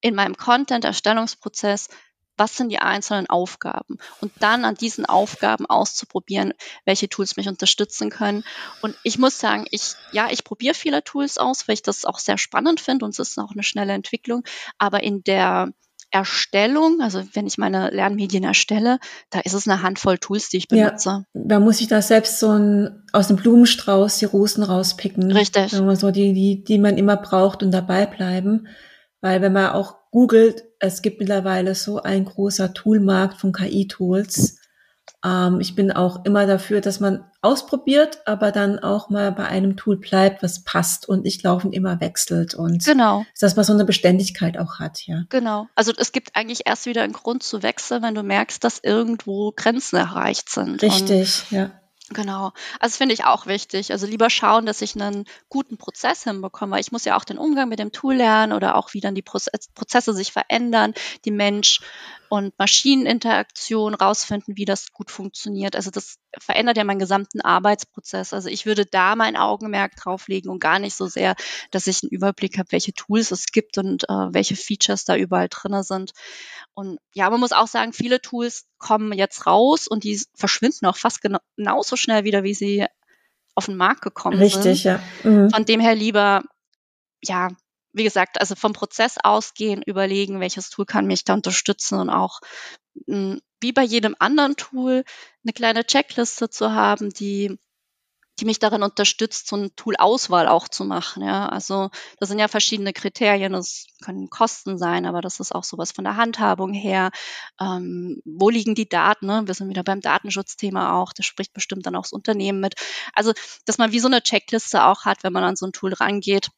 in 0.00 0.14
meinem 0.14 0.36
Content-Erstellungsprozess, 0.36 1.88
was 2.36 2.56
sind 2.56 2.68
die 2.68 2.78
einzelnen 2.78 3.28
Aufgaben 3.28 3.98
und 4.20 4.32
dann 4.40 4.64
an 4.64 4.74
diesen 4.74 5.06
Aufgaben 5.06 5.66
auszuprobieren, 5.66 6.52
welche 6.84 7.08
Tools 7.08 7.36
mich 7.36 7.48
unterstützen 7.48 8.10
können. 8.10 8.44
Und 8.82 8.94
ich 9.04 9.18
muss 9.18 9.38
sagen, 9.38 9.66
ich, 9.70 9.94
ja, 10.12 10.28
ich 10.30 10.44
probiere 10.44 10.74
viele 10.74 11.02
Tools 11.02 11.38
aus, 11.38 11.66
weil 11.66 11.74
ich 11.74 11.82
das 11.82 12.04
auch 12.04 12.18
sehr 12.18 12.38
spannend 12.38 12.80
finde 12.80 13.04
und 13.04 13.12
es 13.12 13.18
ist 13.18 13.38
auch 13.38 13.52
eine 13.52 13.62
schnelle 13.62 13.94
Entwicklung. 13.94 14.44
Aber 14.78 15.02
in 15.02 15.24
der 15.24 15.70
Erstellung, 16.10 17.00
also 17.00 17.22
wenn 17.32 17.46
ich 17.46 17.58
meine 17.58 17.90
Lernmedien 17.90 18.44
erstelle, 18.44 18.98
da 19.30 19.40
ist 19.40 19.54
es 19.54 19.66
eine 19.66 19.82
Handvoll 19.82 20.18
Tools, 20.18 20.48
die 20.48 20.58
ich 20.58 20.68
benutze. 20.68 21.08
Ja, 21.08 21.24
da 21.34 21.60
muss 21.60 21.80
ich 21.80 21.88
da 21.88 22.00
selbst 22.00 22.38
so 22.38 22.50
ein, 22.50 23.02
aus 23.12 23.28
dem 23.28 23.36
Blumenstrauß 23.36 24.18
die 24.18 24.24
Rosen 24.24 24.62
rauspicken. 24.62 25.32
Richtig. 25.32 25.72
So 25.72 26.10
die, 26.10 26.32
die, 26.32 26.64
die 26.64 26.78
man 26.78 26.96
immer 26.96 27.16
braucht 27.16 27.62
und 27.62 27.72
dabei 27.72 28.06
bleiben. 28.06 28.68
Weil 29.26 29.42
wenn 29.42 29.54
man 29.54 29.70
auch 29.70 29.96
googelt, 30.12 30.62
es 30.78 31.02
gibt 31.02 31.18
mittlerweile 31.18 31.74
so 31.74 32.00
ein 32.00 32.26
großer 32.26 32.72
Toolmarkt 32.74 33.40
von 33.40 33.52
KI-Tools. 33.52 34.60
Ähm, 35.24 35.58
ich 35.58 35.74
bin 35.74 35.90
auch 35.90 36.24
immer 36.24 36.46
dafür, 36.46 36.80
dass 36.80 37.00
man 37.00 37.24
ausprobiert, 37.42 38.20
aber 38.24 38.52
dann 38.52 38.78
auch 38.78 39.10
mal 39.10 39.32
bei 39.32 39.46
einem 39.46 39.76
Tool 39.76 39.96
bleibt, 39.96 40.44
was 40.44 40.62
passt 40.62 41.08
und 41.08 41.24
nicht 41.24 41.42
laufend 41.42 41.74
immer 41.74 42.00
wechselt 42.00 42.54
und 42.54 42.84
genau. 42.84 43.26
dass 43.40 43.56
man 43.56 43.64
so 43.64 43.72
eine 43.72 43.84
Beständigkeit 43.84 44.58
auch 44.58 44.78
hat, 44.78 45.04
ja. 45.08 45.24
Genau. 45.28 45.66
Also 45.74 45.92
es 45.96 46.12
gibt 46.12 46.36
eigentlich 46.36 46.60
erst 46.64 46.86
wieder 46.86 47.02
einen 47.02 47.12
Grund 47.12 47.42
zu 47.42 47.64
wechseln, 47.64 48.04
wenn 48.04 48.14
du 48.14 48.22
merkst, 48.22 48.62
dass 48.62 48.78
irgendwo 48.80 49.52
Grenzen 49.56 49.96
erreicht 49.96 50.50
sind. 50.50 50.80
Richtig, 50.84 51.42
und 51.50 51.58
ja. 51.58 51.70
Genau. 52.10 52.52
Also 52.78 52.98
finde 52.98 53.14
ich 53.14 53.24
auch 53.24 53.46
wichtig. 53.46 53.90
Also 53.90 54.06
lieber 54.06 54.30
schauen, 54.30 54.64
dass 54.64 54.80
ich 54.80 54.94
einen 54.94 55.24
guten 55.48 55.76
Prozess 55.76 56.22
hinbekomme, 56.22 56.78
ich 56.78 56.92
muss 56.92 57.04
ja 57.04 57.16
auch 57.16 57.24
den 57.24 57.36
Umgang 57.38 57.68
mit 57.68 57.80
dem 57.80 57.90
Tool 57.90 58.14
lernen 58.14 58.52
oder 58.52 58.76
auch 58.76 58.94
wie 58.94 59.00
dann 59.00 59.16
die 59.16 59.22
Prozesse 59.22 60.14
sich 60.14 60.30
verändern, 60.32 60.94
die 61.24 61.32
Mensch 61.32 61.80
und 62.36 62.58
Maschineninteraktion 62.58 63.94
rausfinden, 63.94 64.56
wie 64.56 64.64
das 64.64 64.92
gut 64.92 65.10
funktioniert. 65.10 65.74
Also 65.74 65.90
das 65.90 66.18
verändert 66.38 66.76
ja 66.76 66.84
meinen 66.84 66.98
gesamten 66.98 67.40
Arbeitsprozess. 67.40 68.32
Also 68.32 68.48
ich 68.48 68.66
würde 68.66 68.86
da 68.86 69.16
mein 69.16 69.36
Augenmerk 69.36 69.96
drauflegen 69.96 70.50
und 70.50 70.60
gar 70.60 70.78
nicht 70.78 70.94
so 70.94 71.06
sehr, 71.06 71.34
dass 71.70 71.86
ich 71.86 72.02
einen 72.02 72.10
Überblick 72.10 72.58
habe, 72.58 72.72
welche 72.72 72.92
Tools 72.92 73.30
es 73.30 73.46
gibt 73.46 73.78
und 73.78 74.04
äh, 74.04 74.32
welche 74.32 74.56
Features 74.56 75.04
da 75.04 75.16
überall 75.16 75.48
drinne 75.48 75.82
sind. 75.82 76.12
Und 76.74 76.98
ja, 77.14 77.28
man 77.30 77.40
muss 77.40 77.52
auch 77.52 77.66
sagen, 77.68 77.92
viele 77.92 78.20
Tools 78.20 78.66
kommen 78.78 79.12
jetzt 79.12 79.46
raus 79.46 79.88
und 79.88 80.04
die 80.04 80.20
verschwinden 80.34 80.86
auch 80.86 80.96
fast 80.96 81.22
genau, 81.22 81.38
genauso 81.56 81.96
schnell 81.96 82.24
wieder, 82.24 82.42
wie 82.42 82.54
sie 82.54 82.86
auf 83.54 83.66
den 83.66 83.76
Markt 83.76 84.02
gekommen 84.02 84.38
Richtig, 84.38 84.82
sind. 84.82 84.84
ja. 84.84 85.00
Mhm. 85.24 85.50
Von 85.50 85.64
dem 85.64 85.80
her 85.80 85.94
lieber, 85.94 86.42
ja, 87.24 87.48
wie 87.96 88.04
gesagt, 88.04 88.40
also 88.40 88.54
vom 88.54 88.72
Prozess 88.72 89.16
ausgehen, 89.22 89.82
überlegen, 89.82 90.40
welches 90.40 90.70
Tool 90.70 90.84
kann 90.84 91.06
mich 91.06 91.24
da 91.24 91.34
unterstützen 91.34 91.98
und 91.98 92.10
auch 92.10 92.40
hm, 93.06 93.40
wie 93.60 93.72
bei 93.72 93.82
jedem 93.82 94.14
anderen 94.18 94.56
Tool 94.56 95.04
eine 95.44 95.52
kleine 95.54 95.84
Checkliste 95.84 96.50
zu 96.50 96.72
haben, 96.72 97.10
die 97.10 97.58
die 98.38 98.44
mich 98.44 98.58
darin 98.58 98.82
unterstützt, 98.82 99.48
so 99.48 99.56
eine 99.56 99.74
Tool-Auswahl 99.74 100.46
auch 100.46 100.68
zu 100.68 100.84
machen. 100.84 101.22
Ja, 101.22 101.48
also 101.48 101.88
das 102.18 102.28
sind 102.28 102.38
ja 102.38 102.48
verschiedene 102.48 102.92
Kriterien. 102.92 103.52
Das 103.52 103.86
können 104.04 104.28
Kosten 104.28 104.76
sein, 104.76 105.06
aber 105.06 105.22
das 105.22 105.40
ist 105.40 105.54
auch 105.54 105.64
sowas 105.64 105.92
von 105.92 106.04
der 106.04 106.16
Handhabung 106.16 106.74
her. 106.74 107.10
Ähm, 107.58 108.20
wo 108.26 108.50
liegen 108.50 108.74
die 108.74 108.88
Daten? 108.88 109.26
Ne? 109.26 109.44
Wir 109.46 109.54
sind 109.54 109.70
wieder 109.70 109.84
beim 109.84 110.02
Datenschutzthema 110.02 111.00
auch. 111.00 111.14
Das 111.14 111.24
spricht 111.24 111.54
bestimmt 111.54 111.86
dann 111.86 111.96
auch 111.96 112.02
das 112.02 112.12
Unternehmen 112.12 112.60
mit. 112.60 112.74
Also, 113.14 113.32
dass 113.64 113.78
man 113.78 113.92
wie 113.92 114.00
so 114.00 114.08
eine 114.08 114.22
Checkliste 114.22 114.84
auch 114.84 115.06
hat, 115.06 115.24
wenn 115.24 115.32
man 115.32 115.44
an 115.44 115.56
so 115.56 115.66
ein 115.66 115.72
Tool 115.72 115.94
rangeht, 115.94 116.50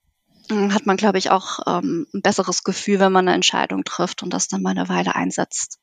hat 0.50 0.87
man, 0.87 0.96
glaube 0.96 1.18
ich, 1.18 1.30
auch 1.30 1.61
ähm, 1.66 2.06
ein 2.14 2.22
besseres 2.22 2.64
Gefühl, 2.64 3.00
wenn 3.00 3.12
man 3.12 3.28
eine 3.28 3.34
Entscheidung 3.34 3.84
trifft 3.84 4.22
und 4.22 4.32
das 4.32 4.48
dann 4.48 4.62
mal 4.62 4.70
eine 4.70 4.88
Weile 4.88 5.14
einsetzt. 5.14 5.78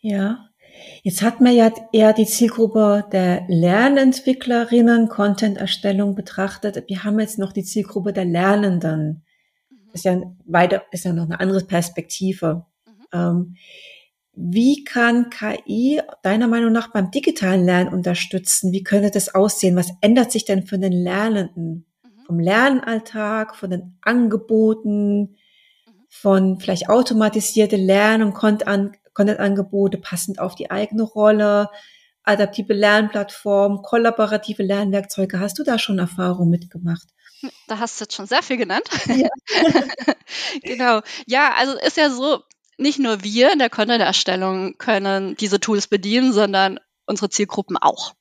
Ja, 0.00 0.48
Jetzt 1.02 1.22
hat 1.22 1.40
man 1.40 1.54
ja 1.54 1.70
eher 1.92 2.12
die 2.12 2.26
Zielgruppe 2.26 3.04
der 3.12 3.44
Lernentwicklerinnen, 3.48 5.08
Content-Erstellung 5.08 6.14
betrachtet. 6.14 6.84
Wir 6.88 7.04
haben 7.04 7.20
jetzt 7.20 7.38
noch 7.38 7.52
die 7.52 7.64
Zielgruppe 7.64 8.12
der 8.12 8.24
Lernenden. 8.24 9.24
Mhm. 9.70 9.90
Ist 9.92 10.04
ja 10.04 10.20
weiter, 10.46 10.82
ist 10.90 11.04
ja 11.04 11.12
noch 11.12 11.24
eine 11.24 11.40
andere 11.40 11.64
Perspektive. 11.64 12.66
Mhm. 12.86 13.04
Ähm, 13.12 13.56
wie 14.32 14.82
kann 14.82 15.30
KI 15.30 16.00
deiner 16.22 16.48
Meinung 16.48 16.72
nach 16.72 16.90
beim 16.92 17.10
digitalen 17.10 17.64
Lernen 17.64 17.92
unterstützen? 17.92 18.72
Wie 18.72 18.82
könnte 18.82 19.10
das 19.10 19.34
aussehen? 19.34 19.76
Was 19.76 19.92
ändert 20.00 20.32
sich 20.32 20.44
denn 20.44 20.66
für 20.66 20.78
den 20.78 20.92
Lernenden? 20.92 21.86
Vom 22.26 22.38
Lernalltag, 22.38 23.56
von 23.56 23.70
den 23.70 23.98
Angeboten, 24.02 25.20
mhm. 25.20 26.06
von 26.08 26.60
vielleicht 26.60 26.88
automatisierte 26.88 27.76
Lern- 27.76 28.22
und 28.22 28.34
Content-Angebote 28.34 29.98
passend 29.98 30.38
auf 30.38 30.54
die 30.54 30.70
eigene 30.70 31.02
Rolle, 31.02 31.68
adaptive 32.24 32.72
Lernplattformen, 32.72 33.82
kollaborative 33.82 34.62
Lernwerkzeuge. 34.62 35.38
Hast 35.40 35.58
du 35.58 35.62
da 35.62 35.78
schon 35.78 35.98
Erfahrung 35.98 36.48
mitgemacht? 36.48 37.06
Da 37.68 37.78
hast 37.78 38.00
du 38.00 38.04
jetzt 38.04 38.14
schon 38.14 38.26
sehr 38.26 38.42
viel 38.42 38.56
genannt. 38.56 38.88
Ja. 39.06 39.28
genau. 40.62 41.02
Ja, 41.26 41.52
also 41.58 41.78
ist 41.78 41.96
ja 41.96 42.10
so, 42.10 42.42
nicht 42.78 42.98
nur 42.98 43.22
wir 43.22 43.52
in 43.52 43.58
der 43.58 43.70
Content-Erstellung 43.70 44.78
können 44.78 45.36
diese 45.36 45.60
Tools 45.60 45.86
bedienen, 45.86 46.32
sondern 46.32 46.80
unsere 47.06 47.30
Zielgruppen 47.30 47.76
auch. 47.76 48.14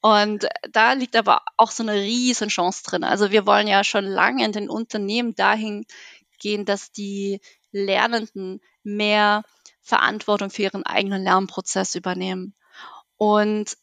Und 0.00 0.46
da 0.70 0.92
liegt 0.92 1.16
aber 1.16 1.42
auch 1.56 1.70
so 1.70 1.82
eine 1.82 1.94
riesen 1.94 2.48
Chance 2.48 2.82
drin. 2.84 3.04
Also 3.04 3.30
wir 3.30 3.46
wollen 3.46 3.66
ja 3.66 3.84
schon 3.84 4.04
lange 4.04 4.44
in 4.44 4.52
den 4.52 4.70
Unternehmen 4.70 5.34
dahin 5.34 5.84
gehen, 6.38 6.64
dass 6.64 6.92
die 6.92 7.40
Lernenden 7.72 8.60
mehr 8.82 9.42
Verantwortung 9.82 10.50
für 10.50 10.62
ihren 10.62 10.86
eigenen 10.86 11.22
Lernprozess 11.22 11.94
übernehmen. 11.94 12.54
Und 13.16 13.76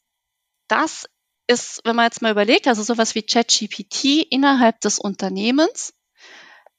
das 0.67 1.09
ist, 1.47 1.81
wenn 1.83 1.95
man 1.95 2.05
jetzt 2.05 2.21
mal 2.21 2.31
überlegt, 2.31 2.67
also 2.67 2.81
sowas 2.81 3.15
wie 3.15 3.23
ChatGPT 3.23 4.25
innerhalb 4.29 4.81
des 4.81 4.99
Unternehmens 4.99 5.93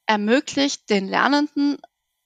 ermöglicht 0.07 0.89
den 0.91 1.09
Lernenden 1.09 1.79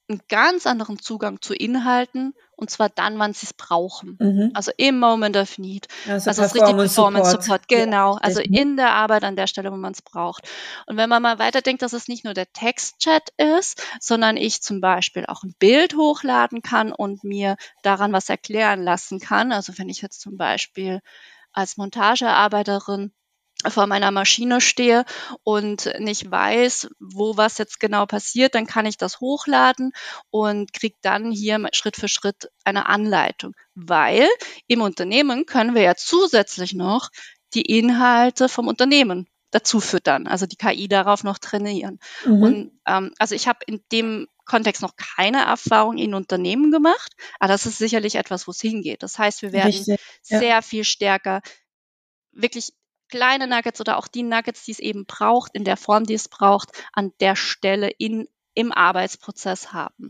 einen 0.07 0.21
ganz 0.27 0.67
anderen 0.67 0.99
Zugang 0.99 1.41
zu 1.41 1.53
Inhalten 1.53 2.33
und 2.61 2.69
zwar 2.69 2.89
dann, 2.89 3.17
wann 3.17 3.33
sie 3.33 3.47
es 3.47 3.53
brauchen. 3.53 4.17
Mhm. 4.19 4.51
Also 4.53 4.71
im 4.77 4.99
Moment 4.99 5.35
of 5.35 5.57
Need. 5.57 5.87
Also, 6.07 6.29
also 6.29 6.43
das 6.43 6.53
richtig 6.53 6.75
Performance 6.75 7.31
Support. 7.31 7.43
Support. 7.43 7.67
Genau. 7.67 8.13
Ja. 8.13 8.21
Also 8.21 8.39
in 8.39 8.77
der 8.77 8.91
Arbeit 8.93 9.23
an 9.23 9.35
der 9.35 9.47
Stelle, 9.47 9.71
wo 9.71 9.77
man 9.77 9.93
es 9.93 10.03
braucht. 10.03 10.47
Und 10.85 10.95
wenn 10.95 11.09
man 11.09 11.23
mal 11.23 11.39
weiterdenkt, 11.39 11.81
dass 11.81 11.93
es 11.93 12.07
nicht 12.07 12.23
nur 12.23 12.35
der 12.35 12.53
Textchat 12.53 13.29
ist, 13.37 13.83
sondern 13.99 14.37
ich 14.37 14.61
zum 14.61 14.79
Beispiel 14.79 15.25
auch 15.25 15.43
ein 15.43 15.55
Bild 15.57 15.95
hochladen 15.95 16.61
kann 16.61 16.93
und 16.93 17.23
mir 17.23 17.55
daran 17.81 18.13
was 18.13 18.29
erklären 18.29 18.83
lassen 18.83 19.19
kann. 19.19 19.51
Also 19.51 19.73
wenn 19.77 19.89
ich 19.89 20.03
jetzt 20.03 20.21
zum 20.21 20.37
Beispiel 20.37 21.01
als 21.51 21.77
Montagearbeiterin 21.77 23.11
vor 23.67 23.87
meiner 23.87 24.11
Maschine 24.11 24.61
stehe 24.61 25.05
und 25.43 25.91
nicht 25.99 26.29
weiß, 26.29 26.89
wo 26.99 27.37
was 27.37 27.57
jetzt 27.57 27.79
genau 27.79 28.05
passiert, 28.05 28.55
dann 28.55 28.67
kann 28.67 28.85
ich 28.85 28.97
das 28.97 29.19
hochladen 29.19 29.91
und 30.29 30.73
kriege 30.73 30.95
dann 31.01 31.31
hier 31.31 31.67
Schritt 31.73 31.95
für 31.95 32.07
Schritt 32.07 32.49
eine 32.63 32.87
Anleitung. 32.87 33.53
Weil 33.75 34.27
im 34.67 34.81
Unternehmen 34.81 35.45
können 35.45 35.75
wir 35.75 35.83
ja 35.83 35.95
zusätzlich 35.95 36.73
noch 36.73 37.09
die 37.53 37.61
Inhalte 37.61 38.49
vom 38.49 38.67
Unternehmen 38.67 39.27
dazu 39.51 39.81
füttern, 39.81 40.27
also 40.27 40.45
die 40.45 40.55
KI 40.55 40.87
darauf 40.87 41.23
noch 41.23 41.37
trainieren. 41.37 41.99
Mhm. 42.25 42.41
Und 42.41 42.71
ähm, 42.87 43.13
also 43.19 43.35
ich 43.35 43.47
habe 43.47 43.59
in 43.67 43.83
dem 43.91 44.27
Kontext 44.45 44.81
noch 44.81 44.95
keine 44.95 45.45
Erfahrung 45.45 45.97
in 45.97 46.13
Unternehmen 46.13 46.71
gemacht, 46.71 47.13
aber 47.39 47.49
das 47.51 47.65
ist 47.65 47.77
sicherlich 47.77 48.15
etwas, 48.15 48.47
wo 48.47 48.51
es 48.51 48.61
hingeht. 48.61 49.03
Das 49.03 49.19
heißt, 49.19 49.41
wir 49.41 49.51
werden 49.51 49.67
Richtig, 49.67 49.99
ja. 50.29 50.39
sehr 50.39 50.61
viel 50.61 50.83
stärker 50.83 51.41
wirklich 52.31 52.73
kleine 53.11 53.47
Nuggets 53.47 53.79
oder 53.79 53.97
auch 53.97 54.07
die 54.07 54.23
Nuggets, 54.23 54.65
die 54.65 54.71
es 54.71 54.79
eben 54.79 55.05
braucht, 55.05 55.53
in 55.53 55.63
der 55.63 55.77
Form, 55.77 56.05
die 56.05 56.15
es 56.15 56.27
braucht, 56.27 56.69
an 56.93 57.11
der 57.19 57.35
Stelle 57.35 57.89
in, 57.89 58.27
im 58.55 58.71
Arbeitsprozess 58.71 59.73
haben. 59.73 60.09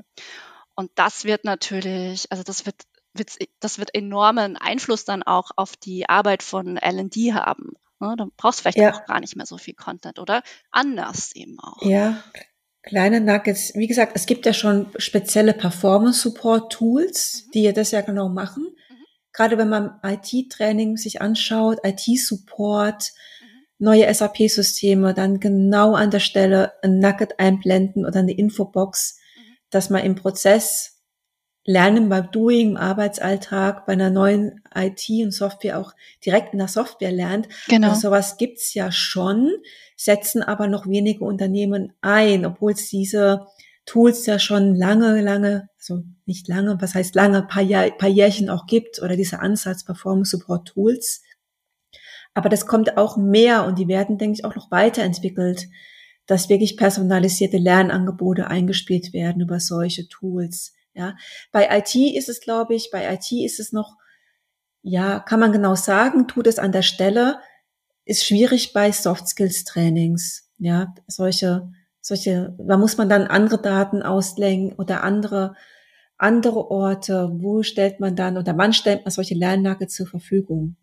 Und 0.75 0.91
das 0.95 1.25
wird 1.25 1.43
natürlich, 1.43 2.31
also 2.31 2.43
das 2.43 2.65
wird, 2.65 2.83
wird 3.13 3.35
das 3.59 3.77
wird 3.77 3.93
enormen 3.93 4.55
Einfluss 4.55 5.03
dann 5.03 5.23
auch 5.23 5.51
auf 5.57 5.75
die 5.75 6.07
Arbeit 6.07 6.43
von 6.43 6.77
L&D 6.77 7.33
haben. 7.33 7.73
Ne? 7.99 8.15
Du 8.17 8.31
brauchst 8.37 8.61
vielleicht 8.61 8.77
ja. 8.77 8.93
auch 8.93 9.05
gar 9.05 9.19
nicht 9.19 9.35
mehr 9.35 9.45
so 9.45 9.57
viel 9.57 9.73
Content 9.73 10.17
oder 10.17 10.43
anders 10.71 11.35
eben 11.35 11.59
auch. 11.59 11.81
Ja, 11.81 12.23
Kleine 12.83 13.21
Nuggets, 13.21 13.73
wie 13.75 13.85
gesagt, 13.85 14.13
es 14.15 14.25
gibt 14.25 14.45
ja 14.45 14.53
schon 14.53 14.87
spezielle 14.97 15.53
Performance-Support-Tools, 15.53 17.43
mhm. 17.45 17.51
die 17.51 17.73
das 17.73 17.91
ja 17.91 18.01
genau 18.01 18.27
machen. 18.27 18.67
Gerade 19.33 19.57
wenn 19.57 19.69
man 19.69 19.99
IT-Training 20.03 20.97
sich 20.97 21.21
anschaut, 21.21 21.79
IT-Support, 21.83 23.11
mhm. 23.41 23.47
neue 23.79 24.13
SAP-Systeme, 24.13 25.13
dann 25.13 25.39
genau 25.39 25.93
an 25.95 26.11
der 26.11 26.19
Stelle 26.19 26.73
ein 26.81 26.99
Nugget 26.99 27.39
einblenden 27.39 28.05
oder 28.05 28.19
eine 28.19 28.33
Infobox, 28.33 29.19
mhm. 29.35 29.41
dass 29.69 29.89
man 29.89 30.03
im 30.03 30.15
Prozess 30.15 30.97
Lernen 31.63 32.09
beim 32.09 32.31
Doing, 32.31 32.71
im 32.71 32.77
Arbeitsalltag, 32.77 33.85
bei 33.85 33.93
einer 33.93 34.09
neuen 34.09 34.61
IT 34.73 35.07
und 35.23 35.31
Software 35.31 35.77
auch 35.77 35.93
direkt 36.25 36.53
in 36.53 36.59
der 36.59 36.67
Software 36.67 37.11
lernt. 37.11 37.47
Genau. 37.67 37.89
Also 37.89 38.09
sowas 38.09 38.37
gibt's 38.37 38.73
ja 38.73 38.91
schon 38.91 39.51
setzen 40.03 40.41
aber 40.41 40.67
noch 40.67 40.87
wenige 40.87 41.23
Unternehmen 41.23 41.93
ein, 42.01 42.45
obwohl 42.45 42.71
es 42.71 42.89
diese 42.89 43.45
Tools 43.91 44.25
ja 44.25 44.39
schon 44.39 44.73
lange, 44.73 45.19
lange, 45.19 45.67
also 45.77 46.04
nicht 46.25 46.47
lange, 46.47 46.80
was 46.80 46.95
heißt 46.95 47.13
lange, 47.13 47.43
paar, 47.43 47.62
Jahr, 47.62 47.91
paar 47.91 48.08
Jährchen 48.08 48.49
auch 48.49 48.65
gibt 48.65 49.01
oder 49.01 49.17
diese 49.17 49.39
Ansatz 49.39 49.84
Performance 49.84 50.32
Support 50.32 50.69
Tools. 50.69 51.21
Aber 52.34 52.47
das 52.47 52.65
kommt 52.65 52.97
auch 52.97 53.17
mehr 53.17 53.65
und 53.65 53.77
die 53.77 53.89
werden, 53.89 54.17
denke 54.17 54.39
ich, 54.39 54.45
auch 54.45 54.56
noch 54.56 54.71
weiterentwickelt, 54.71 55.67
dass 56.25 56.47
wirklich 56.47 56.77
personalisierte 56.77 57.58
Lernangebote 57.58 58.47
eingespielt 58.47 59.12
werden 59.12 59.41
über 59.41 59.60
solche 59.60 60.08
Tools. 60.08 60.73
Ja, 60.93 61.17
bei 61.51 61.67
IT 61.77 61.93
ist 61.93 62.30
es, 62.30 62.39
glaube 62.39 62.75
ich, 62.75 62.91
bei 62.91 63.13
IT 63.13 63.30
ist 63.43 63.60
es 63.60 63.73
noch, 63.73 63.97
ja, 64.84 65.19
kann 65.19 65.41
man 65.41 65.51
genau 65.51 65.75
sagen, 65.75 66.30
tut 66.30 66.47
es 66.47 66.60
an 66.60 66.71
der 66.71 66.82
Stelle, 66.82 67.39
ist 68.06 68.25
schwierig 68.25 68.71
bei 68.71 68.93
Soft 68.93 69.27
Skills 69.27 69.65
Trainings. 69.65 70.49
Ja, 70.60 70.95
solche, 71.08 71.73
solche, 72.01 72.55
da 72.59 72.77
muss 72.77 72.97
man 72.97 73.09
dann 73.09 73.27
andere 73.27 73.61
Daten 73.61 74.01
auslegen 74.01 74.73
oder 74.73 75.03
andere, 75.03 75.55
andere 76.17 76.69
Orte. 76.69 77.29
Wo 77.33 77.63
stellt 77.63 77.99
man 77.99 78.15
dann 78.15 78.37
oder 78.37 78.57
wann 78.57 78.73
stellt 78.73 79.05
man 79.05 79.11
solche 79.11 79.35
Lernlage 79.35 79.87
zur 79.87 80.07
Verfügung? 80.07 80.75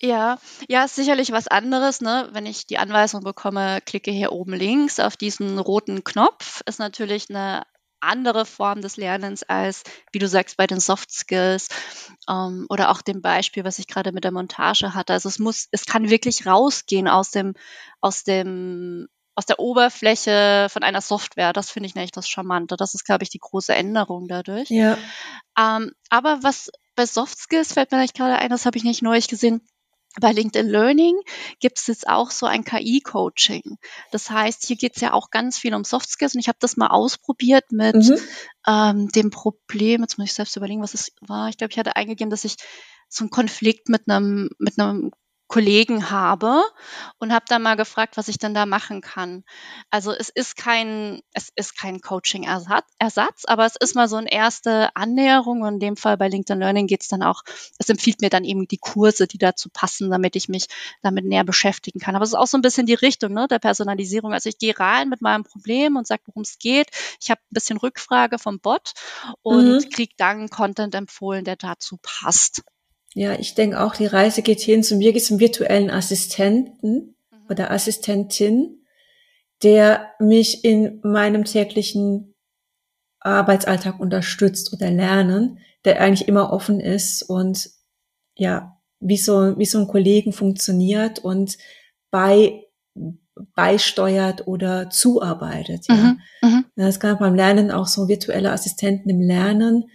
Ja, 0.00 0.38
ja, 0.68 0.84
ist 0.84 0.94
sicherlich 0.94 1.32
was 1.32 1.48
anderes, 1.48 2.00
ne? 2.00 2.28
Wenn 2.32 2.46
ich 2.46 2.66
die 2.66 2.78
Anweisung 2.78 3.24
bekomme, 3.24 3.80
klicke 3.84 4.12
hier 4.12 4.30
oben 4.32 4.52
links 4.52 5.00
auf 5.00 5.16
diesen 5.16 5.58
roten 5.58 6.04
Knopf, 6.04 6.60
ist 6.66 6.78
natürlich 6.78 7.28
eine 7.28 7.64
andere 8.00 8.46
Form 8.46 8.80
des 8.80 8.96
Lernens 8.96 9.42
als, 9.42 9.82
wie 10.12 10.20
du 10.20 10.28
sagst, 10.28 10.56
bei 10.56 10.66
den 10.66 10.78
Soft 10.78 11.10
Skills 11.10 11.68
ähm, 12.28 12.66
oder 12.68 12.90
auch 12.90 13.02
dem 13.02 13.22
Beispiel, 13.22 13.64
was 13.64 13.78
ich 13.78 13.88
gerade 13.88 14.12
mit 14.12 14.22
der 14.22 14.32
Montage 14.32 14.94
hatte. 14.94 15.12
Also 15.12 15.28
es 15.28 15.40
muss, 15.40 15.68
es 15.72 15.86
kann 15.86 16.10
wirklich 16.10 16.46
rausgehen 16.46 17.08
aus 17.08 17.32
dem, 17.32 17.54
aus 18.00 18.22
dem, 18.22 19.08
aus 19.38 19.46
der 19.46 19.60
Oberfläche 19.60 20.66
von 20.68 20.82
einer 20.82 21.00
Software. 21.00 21.52
Das 21.52 21.70
finde 21.70 21.86
ich 21.86 21.94
nämlich 21.94 22.10
das 22.10 22.28
Charmante. 22.28 22.76
Das 22.76 22.94
ist, 22.94 23.04
glaube 23.04 23.22
ich, 23.22 23.30
die 23.30 23.38
große 23.38 23.72
Änderung 23.72 24.26
dadurch. 24.26 24.68
Ja. 24.68 24.98
Ähm, 25.56 25.92
aber 26.10 26.42
was 26.42 26.72
bei 26.96 27.06
Soft 27.06 27.38
Skills 27.38 27.74
fällt 27.74 27.92
mir 27.92 28.04
gerade 28.08 28.34
ein, 28.34 28.50
das 28.50 28.66
habe 28.66 28.76
ich 28.76 28.82
nicht 28.82 29.00
neulich 29.00 29.28
gesehen 29.28 29.60
bei 30.20 30.32
LinkedIn 30.32 30.68
Learning 30.68 31.14
gibt 31.60 31.78
es 31.78 31.86
jetzt 31.86 32.08
auch 32.08 32.32
so 32.32 32.46
ein 32.46 32.64
KI-Coaching. 32.64 33.78
Das 34.10 34.28
heißt, 34.28 34.66
hier 34.66 34.74
geht 34.74 34.96
es 34.96 35.02
ja 35.02 35.12
auch 35.12 35.30
ganz 35.30 35.56
viel 35.56 35.72
um 35.72 35.84
Soft 35.84 36.10
Skills 36.10 36.34
und 36.34 36.40
ich 36.40 36.48
habe 36.48 36.58
das 36.60 36.76
mal 36.76 36.88
ausprobiert 36.88 37.70
mit 37.70 37.94
mhm. 37.94 38.18
ähm, 38.66 39.08
dem 39.10 39.30
Problem, 39.30 40.00
jetzt 40.00 40.18
muss 40.18 40.30
ich 40.30 40.34
selbst 40.34 40.56
überlegen, 40.56 40.82
was 40.82 40.94
es 40.94 41.12
war. 41.20 41.48
Ich 41.48 41.58
glaube, 41.58 41.70
ich 41.70 41.78
hatte 41.78 41.94
eingegeben, 41.94 42.30
dass 42.30 42.44
ich 42.44 42.56
so 43.08 43.22
einen 43.22 43.30
Konflikt 43.30 43.88
mit 43.88 44.08
einem, 44.08 44.50
mit 44.58 44.80
einem 44.80 45.12
Kollegen 45.48 46.10
habe 46.10 46.62
und 47.18 47.32
habe 47.32 47.46
dann 47.48 47.62
mal 47.62 47.76
gefragt, 47.76 48.18
was 48.18 48.28
ich 48.28 48.38
denn 48.38 48.52
da 48.52 48.66
machen 48.66 49.00
kann. 49.00 49.44
Also 49.90 50.12
es 50.12 50.28
ist 50.28 50.56
kein, 50.56 51.22
es 51.32 51.48
ist 51.56 51.76
kein 51.76 52.02
Coaching-Ersatz, 52.02 53.44
aber 53.46 53.64
es 53.64 53.74
ist 53.76 53.94
mal 53.94 54.08
so 54.08 54.16
eine 54.16 54.30
erste 54.30 54.94
Annäherung. 54.94 55.62
Und 55.62 55.74
in 55.74 55.80
dem 55.80 55.96
Fall 55.96 56.18
bei 56.18 56.28
LinkedIn 56.28 56.60
Learning 56.60 56.86
geht 56.86 57.00
es 57.00 57.08
dann 57.08 57.22
auch, 57.22 57.44
es 57.78 57.88
empfiehlt 57.88 58.20
mir 58.20 58.28
dann 58.28 58.44
eben 58.44 58.68
die 58.68 58.76
Kurse, 58.76 59.26
die 59.26 59.38
dazu 59.38 59.70
passen, 59.72 60.10
damit 60.10 60.36
ich 60.36 60.50
mich 60.50 60.66
damit 61.02 61.24
näher 61.24 61.44
beschäftigen 61.44 61.98
kann. 61.98 62.14
Aber 62.14 62.24
es 62.24 62.30
ist 62.30 62.38
auch 62.38 62.46
so 62.46 62.58
ein 62.58 62.62
bisschen 62.62 62.84
die 62.84 62.94
Richtung 62.94 63.32
ne, 63.32 63.48
der 63.48 63.58
Personalisierung. 63.58 64.34
Also 64.34 64.50
ich 64.50 64.58
gehe 64.58 64.78
rein 64.78 65.08
mit 65.08 65.22
meinem 65.22 65.44
Problem 65.44 65.96
und 65.96 66.06
sage, 66.06 66.22
worum 66.26 66.42
es 66.42 66.58
geht. 66.58 66.88
Ich 67.22 67.30
habe 67.30 67.40
ein 67.40 67.54
bisschen 67.54 67.78
Rückfrage 67.78 68.38
vom 68.38 68.60
Bot 68.60 68.92
und 69.40 69.84
mhm. 69.84 69.88
kriege 69.88 70.12
dann 70.18 70.50
Content 70.50 70.94
empfohlen, 70.94 71.44
der 71.44 71.56
dazu 71.56 71.98
passt. 72.02 72.62
Ja, 73.14 73.38
ich 73.38 73.54
denke 73.54 73.80
auch, 73.80 73.94
die 73.94 74.06
Reise 74.06 74.42
geht 74.42 74.60
hin 74.60 74.82
zu 74.82 74.96
mir, 74.96 75.12
geht 75.12 75.24
zum 75.24 75.40
virtuellen 75.40 75.90
Assistenten 75.90 77.16
mhm. 77.30 77.46
oder 77.48 77.70
Assistentin, 77.70 78.84
der 79.62 80.10
mich 80.20 80.64
in 80.64 81.00
meinem 81.02 81.44
täglichen 81.44 82.34
Arbeitsalltag 83.20 83.98
unterstützt 83.98 84.72
oder 84.72 84.90
lernen, 84.90 85.58
der 85.84 86.00
eigentlich 86.00 86.28
immer 86.28 86.52
offen 86.52 86.80
ist 86.80 87.22
und 87.22 87.70
ja, 88.36 88.78
wie 89.00 89.16
so, 89.16 89.58
wie 89.58 89.66
so 89.66 89.78
ein 89.78 89.88
Kollegen 89.88 90.32
funktioniert 90.32 91.18
und 91.18 91.58
bei, 92.10 92.64
beisteuert 93.54 94.46
oder 94.46 94.90
zuarbeitet. 94.90 95.86
Ja. 95.88 95.94
Mhm, 95.94 96.20
mhm. 96.42 96.64
Das 96.76 97.00
kann 97.00 97.18
beim 97.18 97.34
Lernen 97.34 97.70
auch 97.70 97.86
so 97.86 98.08
virtuelle 98.08 98.52
Assistenten 98.52 99.10
im 99.10 99.20
Lernen, 99.20 99.90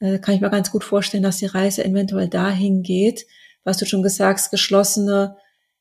äh, 0.00 0.18
kann 0.18 0.34
ich 0.34 0.40
mir 0.40 0.50
ganz 0.50 0.70
gut 0.70 0.84
vorstellen, 0.84 1.22
dass 1.22 1.38
die 1.38 1.46
Reise 1.46 1.84
eventuell 1.84 2.28
dahin 2.28 2.82
geht, 2.82 3.26
was 3.64 3.78
du 3.78 3.86
schon 3.86 4.02
gesagt 4.02 4.38
hast, 4.40 4.50
geschlossene, 4.50 5.36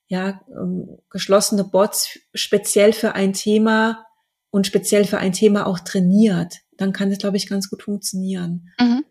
ja, 0.08 0.41
ähm, 0.49 0.97
geschlossene 1.10 1.63
Bots 1.63 2.19
speziell 2.34 2.93
für 2.93 3.13
ein 3.13 3.34
Thema 3.34 4.06
und 4.51 4.67
speziell 4.67 5.06
für 5.06 5.17
ein 5.17 5.34
Thema 5.34 5.67
auch 5.67 5.80
trainiert. 5.80 6.60
Dann 6.78 6.93
kann 6.93 7.10
das, 7.10 7.19
glaube 7.19 7.38
ich, 7.38 7.47
ganz 7.47 7.69
gut 7.69 7.84
funktionieren. 7.84 8.69
Mhm. 8.80 9.06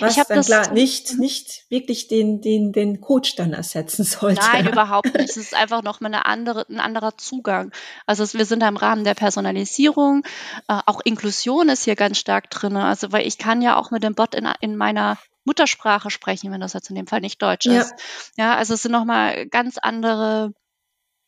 Was 0.00 0.16
ich 0.16 0.22
dann 0.24 0.36
das, 0.36 0.46
klar 0.46 0.72
nicht, 0.72 1.18
nicht 1.18 1.64
wirklich 1.70 2.08
den, 2.08 2.40
den, 2.40 2.72
den 2.72 3.00
Coach 3.00 3.36
dann 3.36 3.52
ersetzen 3.52 4.04
sollte. 4.04 4.40
Nein, 4.40 4.68
überhaupt 4.68 5.14
nicht. 5.14 5.30
Es 5.30 5.36
ist 5.36 5.54
einfach 5.54 5.82
noch 5.82 6.00
mal 6.00 6.08
eine 6.08 6.26
andere, 6.26 6.66
ein 6.68 6.80
anderer 6.80 7.16
Zugang. 7.16 7.72
Also 8.06 8.38
wir 8.38 8.46
sind 8.46 8.60
da 8.60 8.68
im 8.68 8.76
Rahmen 8.76 9.04
der 9.04 9.14
Personalisierung. 9.14 10.24
Äh, 10.68 10.80
auch 10.86 11.00
Inklusion 11.04 11.68
ist 11.68 11.84
hier 11.84 11.96
ganz 11.96 12.18
stark 12.18 12.50
drin. 12.50 12.76
Also 12.76 13.12
weil 13.12 13.26
ich 13.26 13.38
kann 13.38 13.62
ja 13.62 13.76
auch 13.76 13.90
mit 13.90 14.02
dem 14.02 14.14
Bot 14.14 14.34
in, 14.34 14.48
in 14.60 14.76
meiner 14.76 15.18
Muttersprache 15.44 16.10
sprechen, 16.10 16.50
wenn 16.52 16.60
das 16.60 16.72
jetzt 16.72 16.90
in 16.90 16.96
dem 16.96 17.06
Fall 17.06 17.20
nicht 17.20 17.40
Deutsch 17.42 17.66
ja. 17.66 17.80
ist. 17.80 17.94
Ja, 18.36 18.56
also 18.56 18.74
es 18.74 18.82
sind 18.82 18.92
noch 18.92 19.04
mal 19.04 19.46
ganz 19.46 19.78
andere 19.78 20.52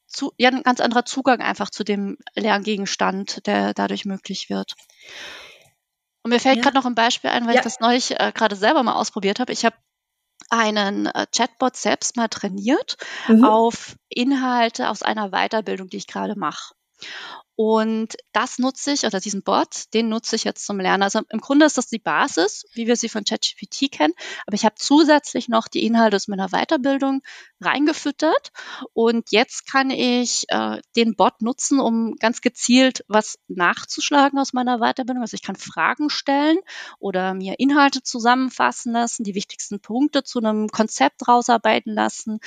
zu, 0.07 0.33
ja, 0.39 0.51
ein 0.51 0.63
ganz 0.63 0.81
anderer 0.81 1.05
Zugang 1.05 1.41
einfach 1.41 1.71
zu 1.71 1.85
dem 1.85 2.17
Lerngegenstand, 2.35 3.47
der 3.47 3.75
dadurch 3.75 4.05
möglich 4.05 4.49
wird. 4.49 4.75
Und 6.27 6.31
mir 6.31 6.41
fällt 6.41 6.57
ja. 6.57 6.63
gerade 6.63 6.77
noch 6.77 6.87
ein 6.87 6.97
Beispiel 6.97 7.31
ein, 7.31 7.47
weil 7.47 7.55
ja. 7.55 7.61
ich 7.61 7.65
das 7.65 7.79
neulich 7.79 8.19
äh, 8.19 8.33
gerade 8.35 8.57
selber 8.57 8.83
mal 8.83 8.95
ausprobiert 8.95 9.39
habe. 9.39 9.53
Ich 9.53 9.65
habe 9.65 9.77
einen 10.51 11.07
äh, 11.07 11.25
Chatbot 11.33 11.77
selbst 11.77 12.17
mal 12.17 12.27
trainiert 12.27 12.97
mhm. 13.29 13.45
auf 13.45 13.95
Inhalte 14.09 14.91
aus 14.91 15.05
einer 15.05 15.31
Weiterbildung, 15.31 15.89
die 15.89 15.99
ich 15.99 16.09
gerade 16.09 16.37
mache. 16.37 16.75
Und 17.57 18.17
das 18.33 18.59
nutze 18.59 18.93
ich, 18.93 19.05
oder 19.05 19.19
diesen 19.19 19.43
Bot, 19.43 19.95
den 19.95 20.11
nutze 20.11 20.37
ich 20.37 20.45
jetzt 20.45 20.67
zum 20.67 20.79
Lernen. 20.79 21.03
Also 21.03 21.23
im 21.31 21.41
Grunde 21.41 21.65
ist 21.65 21.79
das 21.79 21.89
die 21.89 21.99
Basis, 21.99 22.67
wie 22.75 22.87
wir 22.87 22.97
sie 22.97 23.09
von 23.09 23.25
ChatGPT 23.25 23.91
kennen. 23.91 24.13
Aber 24.47 24.55
ich 24.55 24.67
habe 24.67 24.75
zusätzlich 24.79 25.49
noch 25.49 25.67
die 25.67 25.87
Inhalte 25.87 26.17
aus 26.17 26.29
meiner 26.29 26.49
Weiterbildung 26.49 27.23
reingefüttert. 27.63 28.53
Und 28.93 29.31
jetzt 29.31 29.67
kann 29.71 29.89
ich 29.89 30.45
äh, 30.49 30.83
den 30.97 31.17
Bot 31.17 31.41
nutzen, 31.41 31.81
um 31.81 32.17
ganz 32.17 32.43
gezielt 32.43 33.05
was 33.09 33.39
nachzuschlagen 33.49 34.39
aus 34.39 34.53
meiner 34.53 34.79
Weiterbildung. 34.79 35.23
Also 35.23 35.35
ich 35.35 35.43
kann 35.43 35.57
Fragen 35.57 36.11
stellen 36.11 36.59
oder 36.99 37.33
mir 37.33 37.59
Inhalte 37.59 38.03
zusammenfassen 38.03 38.93
lassen, 38.93 39.25
die 39.25 39.35
wichtigsten 39.35 39.81
Punkte 39.81 40.25
zu 40.25 40.41
einem 40.41 40.69
Konzept 40.69 41.27
rausarbeiten 41.27 41.95
lassen. 41.95 42.39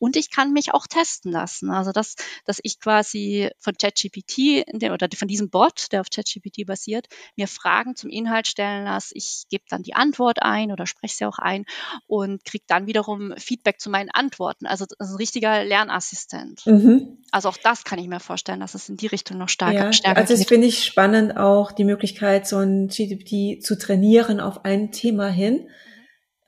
Und 0.00 0.16
ich 0.16 0.32
kann 0.32 0.52
mich 0.52 0.74
auch 0.74 0.88
testen 0.88 1.30
lassen. 1.30 1.70
Also 1.70 1.92
dass, 1.92 2.16
dass 2.44 2.58
ich 2.64 2.80
quasi 2.80 3.50
von 3.60 3.76
ChatGPT 3.76 4.55
dem, 4.72 4.92
oder 4.92 5.08
von 5.16 5.28
diesem 5.28 5.50
Bot, 5.50 5.92
der 5.92 6.00
auf 6.00 6.10
ChatGPT 6.10 6.66
basiert, 6.66 7.06
mir 7.36 7.48
Fragen 7.48 7.96
zum 7.96 8.10
Inhalt 8.10 8.46
stellen 8.46 8.84
lasse. 8.84 9.12
Ich 9.14 9.44
gebe 9.50 9.64
dann 9.68 9.82
die 9.82 9.94
Antwort 9.94 10.42
ein 10.42 10.72
oder 10.72 10.86
spreche 10.86 11.16
sie 11.16 11.24
auch 11.24 11.38
ein 11.38 11.64
und 12.06 12.44
kriege 12.44 12.64
dann 12.66 12.86
wiederum 12.86 13.34
Feedback 13.36 13.80
zu 13.80 13.90
meinen 13.90 14.10
Antworten. 14.10 14.66
Also 14.66 14.86
das 14.86 15.08
ist 15.08 15.14
ein 15.14 15.18
richtiger 15.18 15.64
Lernassistent. 15.64 16.66
Mhm. 16.66 17.18
Also 17.30 17.48
auch 17.48 17.56
das 17.56 17.84
kann 17.84 17.98
ich 17.98 18.08
mir 18.08 18.20
vorstellen, 18.20 18.60
dass 18.60 18.74
es 18.74 18.88
in 18.88 18.96
die 18.96 19.06
Richtung 19.06 19.38
noch 19.38 19.48
stärker, 19.48 19.86
ja, 19.86 19.92
stärker 19.92 20.20
Also 20.20 20.34
das 20.34 20.46
finde 20.46 20.66
ich 20.66 20.84
spannend 20.84 21.36
auch 21.36 21.72
die 21.72 21.84
Möglichkeit, 21.84 22.46
so 22.46 22.58
ein 22.58 22.88
GPT 22.88 23.62
zu 23.62 23.78
trainieren 23.78 24.40
auf 24.40 24.64
ein 24.64 24.92
Thema 24.92 25.28
hin. 25.28 25.68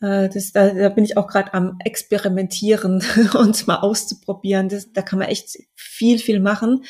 Äh, 0.01 0.29
das, 0.29 0.53
da, 0.53 0.69
da 0.71 0.89
bin 0.89 1.05
ich 1.05 1.17
auch 1.17 1.27
gerade 1.27 1.55
am 1.55 1.77
Experimentieren 1.85 3.03
und 3.39 3.67
mal 3.67 3.77
auszuprobieren. 3.77 4.69
Das, 4.69 4.93
da 4.93 5.03
kann 5.03 5.19
man 5.19 5.29
echt 5.29 5.59
viel, 5.75 6.19
viel 6.19 6.41
machen 6.41 6.83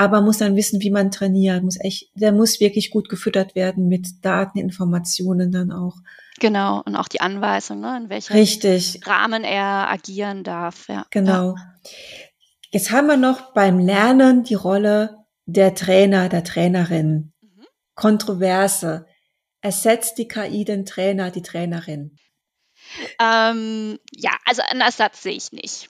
aber 0.00 0.22
muss 0.22 0.38
dann 0.38 0.56
wissen, 0.56 0.80
wie 0.80 0.88
man 0.88 1.10
trainiert, 1.10 1.62
muss 1.62 1.78
echt, 1.78 2.08
der 2.14 2.32
muss 2.32 2.58
wirklich 2.58 2.90
gut 2.90 3.10
gefüttert 3.10 3.54
werden 3.54 3.86
mit 3.86 4.24
Daten, 4.24 4.58
Informationen 4.58 5.52
dann 5.52 5.70
auch. 5.70 5.96
Genau, 6.38 6.80
und 6.86 6.96
auch 6.96 7.06
die 7.06 7.20
Anweisung, 7.20 7.80
ne, 7.80 7.98
in 7.98 8.08
welchem 8.08 8.32
Richtig. 8.32 9.06
Rahmen 9.06 9.44
er 9.44 9.90
agieren 9.90 10.42
darf. 10.42 10.88
Ja. 10.88 11.04
Genau. 11.10 11.54
Ja. 11.54 11.54
Jetzt 12.70 12.92
haben 12.92 13.08
wir 13.08 13.18
noch 13.18 13.52
beim 13.52 13.78
Lernen 13.78 14.42
die 14.42 14.54
Rolle 14.54 15.18
der 15.44 15.74
Trainer, 15.74 16.30
der 16.30 16.44
Trainerin. 16.44 17.34
Mhm. 17.42 17.66
Kontroverse. 17.94 19.04
Ersetzt 19.60 20.16
die 20.16 20.28
KI 20.28 20.64
den 20.64 20.86
Trainer, 20.86 21.30
die 21.30 21.42
Trainerin? 21.42 22.16
Ähm, 23.18 23.98
ja, 24.12 24.32
also 24.44 24.62
einen 24.68 24.80
Ersatz 24.80 25.22
sehe 25.22 25.34
ich 25.34 25.52
nicht. 25.52 25.88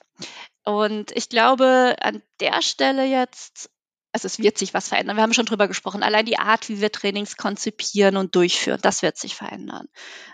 Und 0.63 1.11
ich 1.11 1.29
glaube, 1.29 1.95
an 2.01 2.21
der 2.39 2.61
Stelle 2.61 3.05
jetzt, 3.05 3.71
also 4.11 4.25
es 4.25 4.39
wird 4.39 4.57
sich 4.57 4.73
was 4.73 4.89
verändern. 4.89 5.15
Wir 5.15 5.23
haben 5.23 5.33
schon 5.33 5.45
drüber 5.45 5.67
gesprochen. 5.67 6.03
Allein 6.03 6.25
die 6.25 6.37
Art, 6.37 6.69
wie 6.69 6.81
wir 6.81 6.91
Trainings 6.91 7.37
konzipieren 7.37 8.17
und 8.17 8.35
durchführen, 8.35 8.79
das 8.81 9.01
wird 9.01 9.17
sich 9.17 9.35
verändern. 9.35 9.87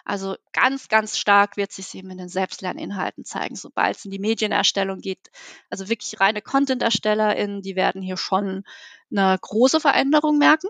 Also 0.04 0.36
ganz, 0.52 0.90
ganz 0.90 1.18
stark 1.18 1.58
wird 1.58 1.72
sich 1.72 1.94
eben 1.94 2.10
in 2.10 2.18
den 2.18 2.30
Selbstlerninhalten 2.30 3.24
zeigen, 3.24 3.56
sobald 3.56 3.98
es 3.98 4.06
in 4.06 4.12
die 4.12 4.20
Medienerstellung 4.20 5.00
geht. 5.00 5.30
Also 5.70 5.90
wirklich 5.90 6.20
reine 6.20 6.42
Content-ErstellerInnen, 6.42 7.62
die 7.62 7.76
werden 7.76 8.02
hier 8.02 8.18
schon 8.18 8.64
eine 9.12 9.38
große 9.40 9.80
Veränderung 9.80 10.38
merken. 10.40 10.68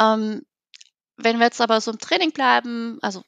Ähm, 0.00 0.42
wenn 1.16 1.38
wir 1.38 1.46
jetzt 1.46 1.60
aber 1.60 1.80
so 1.80 1.90
im 1.90 1.98
Training 1.98 2.32
bleiben, 2.32 2.98
also 3.02 3.22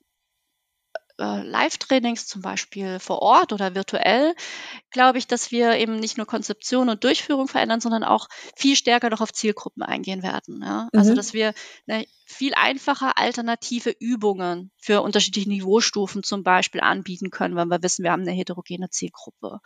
äh, 1.19 1.43
Live-Trainings, 1.43 2.27
zum 2.27 2.43
Beispiel 2.43 2.99
vor 2.99 3.23
Ort 3.23 3.53
oder 3.53 3.75
virtuell, 3.75 4.35
glaube 4.91 5.19
ich, 5.19 5.27
dass 5.27 5.51
wir 5.51 5.75
eben 5.75 5.97
nicht 5.97 6.17
nur 6.17 6.27
Konzeption 6.27 6.89
und 6.89 7.05
Durchführung 7.05 7.49
verändern, 7.49 7.81
sondern 7.81 8.05
auch 8.05 8.29
viel 8.57 8.77
stärker 8.77 9.11
noch 9.11 9.21
auf 9.21 9.33
Zielgruppen 9.33 9.83
eingehen 9.83 10.23
werden. 10.23 10.63
Ja? 10.63 10.89
Also, 10.93 11.13
mhm. 11.13 11.17
Dass 11.17 11.33
wir 11.33 11.55
eine 11.87 12.07
viel 12.27 12.53
einfacher 12.55 13.17
alternative 13.17 13.91
Übungen 13.99 14.71
für 14.77 15.01
unterschiedliche 15.03 15.49
Niveaustufen 15.49 16.23
zum 16.23 16.43
Beispiel 16.43 16.81
anbieten 16.81 17.31
können, 17.31 17.57
wenn 17.57 17.69
wir 17.69 17.83
wissen, 17.83 18.05
wir 18.05 18.13
haben 18.13 18.23
eine 18.23 18.33
heterogene 18.33 18.91
Zielgruppe. 18.91 19.61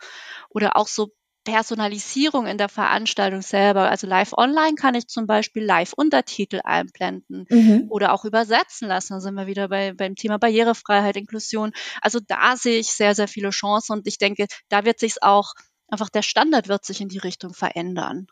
Oder 0.49 0.77
auch 0.77 0.87
so 0.87 1.11
Personalisierung 1.43 2.47
in 2.47 2.57
der 2.57 2.69
Veranstaltung 2.69 3.41
selber. 3.41 3.89
Also 3.89 4.07
live 4.07 4.33
online 4.33 4.75
kann 4.75 4.95
ich 4.95 5.07
zum 5.07 5.27
Beispiel 5.27 5.63
Live-Untertitel 5.63 6.61
einblenden 6.63 7.45
mhm. 7.49 7.87
oder 7.89 8.13
auch 8.13 8.25
übersetzen 8.25 8.87
lassen. 8.87 9.13
Da 9.13 9.19
sind 9.19 9.35
wir 9.35 9.47
wieder 9.47 9.67
bei, 9.67 9.93
beim 9.93 10.15
Thema 10.15 10.37
Barrierefreiheit, 10.37 11.17
Inklusion. 11.17 11.73
Also 12.01 12.19
da 12.25 12.55
sehe 12.55 12.79
ich 12.79 12.93
sehr, 12.93 13.15
sehr 13.15 13.27
viele 13.27 13.49
Chancen 13.49 13.93
und 13.93 14.07
ich 14.07 14.17
denke, 14.17 14.47
da 14.69 14.85
wird 14.85 14.99
sich 14.99 15.21
auch, 15.21 15.53
einfach 15.87 16.09
der 16.09 16.21
Standard 16.21 16.67
wird 16.67 16.85
sich 16.85 17.01
in 17.01 17.09
die 17.09 17.19
Richtung 17.19 17.53
verändern. 17.53 18.27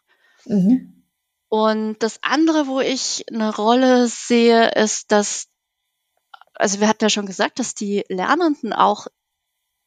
Mhm. 0.46 1.04
Und 1.50 1.98
das 2.00 2.20
andere, 2.22 2.68
wo 2.68 2.80
ich 2.80 3.26
eine 3.32 3.54
Rolle 3.54 4.08
sehe, 4.08 4.72
ist, 4.72 5.12
dass 5.12 5.48
also 6.54 6.80
wir 6.80 6.88
hatten 6.88 7.04
ja 7.04 7.10
schon 7.10 7.26
gesagt, 7.26 7.60
dass 7.60 7.74
die 7.74 8.06
Lernenden 8.08 8.72
auch 8.72 9.08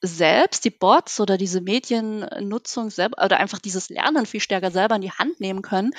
selbst 0.06 0.64
die 0.64 0.70
Bots 0.70 1.18
oder 1.18 1.38
diese 1.38 1.60
Mediennutzung 1.60 2.90
selber 2.90 3.24
oder 3.24 3.38
einfach 3.38 3.58
dieses 3.58 3.88
Lernen 3.88 4.26
viel 4.26 4.40
stärker 4.40 4.70
selber 4.70 4.96
in 4.96 5.02
die 5.02 5.10
Hand 5.10 5.40
nehmen 5.40 5.62
können. 5.62 5.92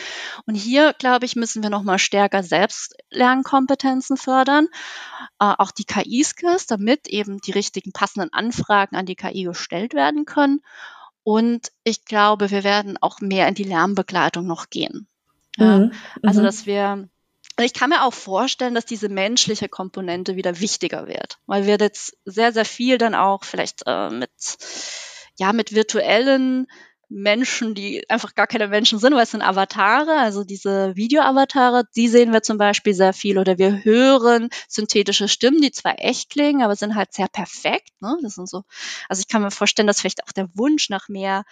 Und 0.45 0.55
hier, 0.55 0.93
glaube 0.97 1.25
ich, 1.25 1.35
müssen 1.35 1.63
wir 1.63 1.69
nochmal 1.69 1.97
stärker 1.97 2.43
Selbstlernkompetenzen 2.43 4.17
fördern, 4.17 4.67
äh, 5.39 5.53
auch 5.57 5.71
die 5.71 5.85
KI-Skills, 5.85 6.67
damit 6.67 7.07
eben 7.07 7.39
die 7.39 7.51
richtigen 7.51 7.91
passenden 7.91 8.31
Anfragen 8.31 8.95
an 8.95 9.05
die 9.05 9.15
KI 9.15 9.43
gestellt 9.43 9.93
werden 9.93 10.25
können. 10.25 10.61
Und 11.23 11.71
ich 11.83 12.05
glaube, 12.05 12.51
wir 12.51 12.63
werden 12.63 12.97
auch 13.01 13.19
mehr 13.19 13.47
in 13.47 13.55
die 13.55 13.63
Lernbegleitung 13.63 14.45
noch 14.45 14.69
gehen. 14.69 15.07
Ja, 15.57 15.79
mhm. 15.79 15.91
Also, 16.21 16.41
mhm. 16.41 16.45
dass 16.45 16.65
wir 16.65 17.09
ich 17.63 17.73
kann 17.73 17.89
mir 17.89 18.03
auch 18.03 18.13
vorstellen, 18.13 18.75
dass 18.75 18.85
diese 18.85 19.09
menschliche 19.09 19.69
Komponente 19.69 20.35
wieder 20.35 20.59
wichtiger 20.59 21.07
wird, 21.07 21.39
weil 21.45 21.65
wir 21.65 21.77
jetzt 21.77 22.17
sehr, 22.25 22.51
sehr 22.51 22.65
viel 22.65 22.97
dann 22.97 23.15
auch 23.15 23.43
vielleicht 23.43 23.83
äh, 23.85 24.09
mit, 24.09 24.31
ja, 25.37 25.53
mit 25.53 25.73
virtuellen 25.73 26.67
Menschen, 27.07 27.75
die 27.75 28.09
einfach 28.09 28.35
gar 28.35 28.47
keine 28.47 28.67
Menschen 28.67 28.99
sind, 28.99 29.13
weil 29.13 29.23
es 29.23 29.31
sind 29.31 29.41
Avatare, 29.41 30.17
also 30.17 30.43
diese 30.43 30.95
Video-Avatare, 30.95 31.83
die 31.95 32.07
sehen 32.07 32.33
wir 32.33 32.41
zum 32.41 32.57
Beispiel 32.57 32.93
sehr 32.93 33.13
viel 33.13 33.37
oder 33.37 33.57
wir 33.57 33.83
hören 33.83 34.49
synthetische 34.67 35.27
Stimmen, 35.27 35.61
die 35.61 35.71
zwar 35.71 35.95
echt 35.99 36.31
klingen, 36.31 36.63
aber 36.63 36.75
sind 36.75 36.95
halt 36.95 37.13
sehr 37.13 37.27
perfekt. 37.27 37.89
Ne? 38.01 38.17
Das 38.23 38.35
sind 38.35 38.49
so, 38.49 38.63
also 39.07 39.19
ich 39.19 39.27
kann 39.27 39.43
mir 39.43 39.51
vorstellen, 39.51 39.87
dass 39.87 40.01
vielleicht 40.01 40.23
auch 40.23 40.31
der 40.31 40.49
Wunsch 40.55 40.89
nach 40.89 41.07
mehr 41.07 41.43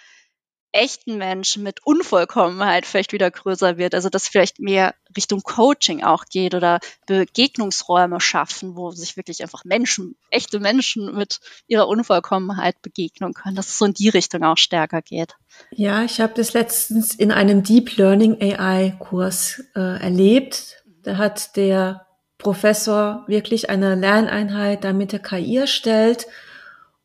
echten 0.74 1.18
Menschen 1.18 1.64
mit 1.64 1.86
Unvollkommenheit 1.86 2.86
vielleicht 2.86 3.14
wieder 3.14 3.32
größer 3.32 3.78
wird. 3.78 3.96
Also 3.96 4.10
dass 4.10 4.28
vielleicht 4.28 4.60
mehr 4.60 4.96
Richtung 5.16 5.42
Coaching 5.42 6.04
auch 6.04 6.26
geht 6.26 6.56
oder 6.56 6.80
Begegnungsräume 7.06 8.20
schaffen, 8.20 8.76
wo 8.76 8.92
sich 8.92 9.16
wirklich 9.16 9.42
einfach 9.42 9.64
Menschen, 9.66 10.16
echte 10.30 10.60
Menschen 10.60 11.16
mit 11.16 11.40
ihrer 11.68 11.88
Unvollkommenheit 11.88 12.82
begegnen 12.82 13.34
können, 13.34 13.56
dass 13.56 13.68
es 13.68 13.78
so 13.78 13.86
in 13.86 13.94
die 13.94 14.10
Richtung 14.10 14.44
auch 14.44 14.58
stärker 14.58 15.02
geht. 15.02 15.36
Ja, 15.72 16.04
ich 16.04 16.20
habe 16.20 16.34
das 16.36 16.54
letztens 16.54 17.14
in 17.14 17.32
einem 17.32 17.64
Deep 17.64 17.96
Learning 17.96 18.42
AI 18.42 18.96
Kurs 19.00 19.64
äh, 19.76 19.80
erlebt. 19.80 20.84
Da 21.04 21.18
hat 21.18 21.56
der 21.56 22.08
Professor 22.40 23.24
wirklich 23.28 23.70
eine 23.70 23.96
Lerneinheit 23.96 24.84
damit 24.84 25.12
der 25.12 25.20
KI 25.20 25.58
erstellt 25.58 26.28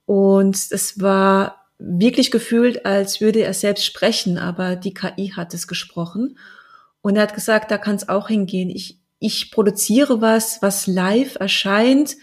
und 0.09 0.57
es 0.57 1.03
war 1.03 1.58
wirklich 1.79 2.31
gefühlt, 2.31 2.85
als 2.85 3.21
würde 3.21 3.43
er 3.43 3.55
selbst 3.55 3.85
sprechen, 3.85 4.39
aber 4.39 4.77
die 4.77 4.95
KI 4.95 5.33
hat 5.35 5.55
es 5.55 5.69
gesprochen. 5.69 6.39
Und 7.01 7.17
er 7.17 7.23
hat 7.23 7.35
gesagt, 7.35 7.71
da 7.71 7.79
kann 7.79 7.97
es 7.97 8.09
auch 8.09 8.29
hingehen. 8.29 8.71
Ich, 8.71 8.99
ich 9.21 9.51
produziere 9.51 10.21
was, 10.21 10.61
was 10.61 10.87
live 10.87 11.37
erscheint 11.37 12.17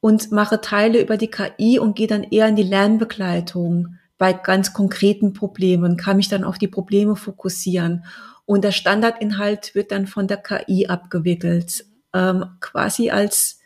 und 0.00 0.30
mache 0.32 0.60
Teile 0.60 1.00
über 1.00 1.16
die 1.16 1.30
KI 1.30 1.78
und 1.78 1.96
gehe 1.96 2.06
dann 2.06 2.24
eher 2.24 2.48
in 2.48 2.56
die 2.56 2.62
Lernbegleitung 2.62 3.96
bei 4.18 4.32
ganz 4.32 4.72
konkreten 4.72 5.32
Problemen, 5.32 5.96
kann 5.96 6.16
mich 6.16 6.28
dann 6.28 6.44
auf 6.44 6.58
die 6.58 6.68
Probleme 6.68 7.16
fokussieren. 7.16 8.04
Und 8.44 8.62
der 8.62 8.72
Standardinhalt 8.72 9.74
wird 9.74 9.90
dann 9.90 10.06
von 10.06 10.28
der 10.28 10.36
KI 10.36 10.86
abgewickelt, 10.86 11.84
ähm, 12.12 12.44
quasi 12.60 13.10
als 13.10 13.60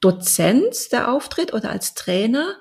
Dozent 0.00 0.90
der 0.92 1.12
Auftritt 1.12 1.54
oder 1.54 1.70
als 1.70 1.94
Trainer 1.94 2.56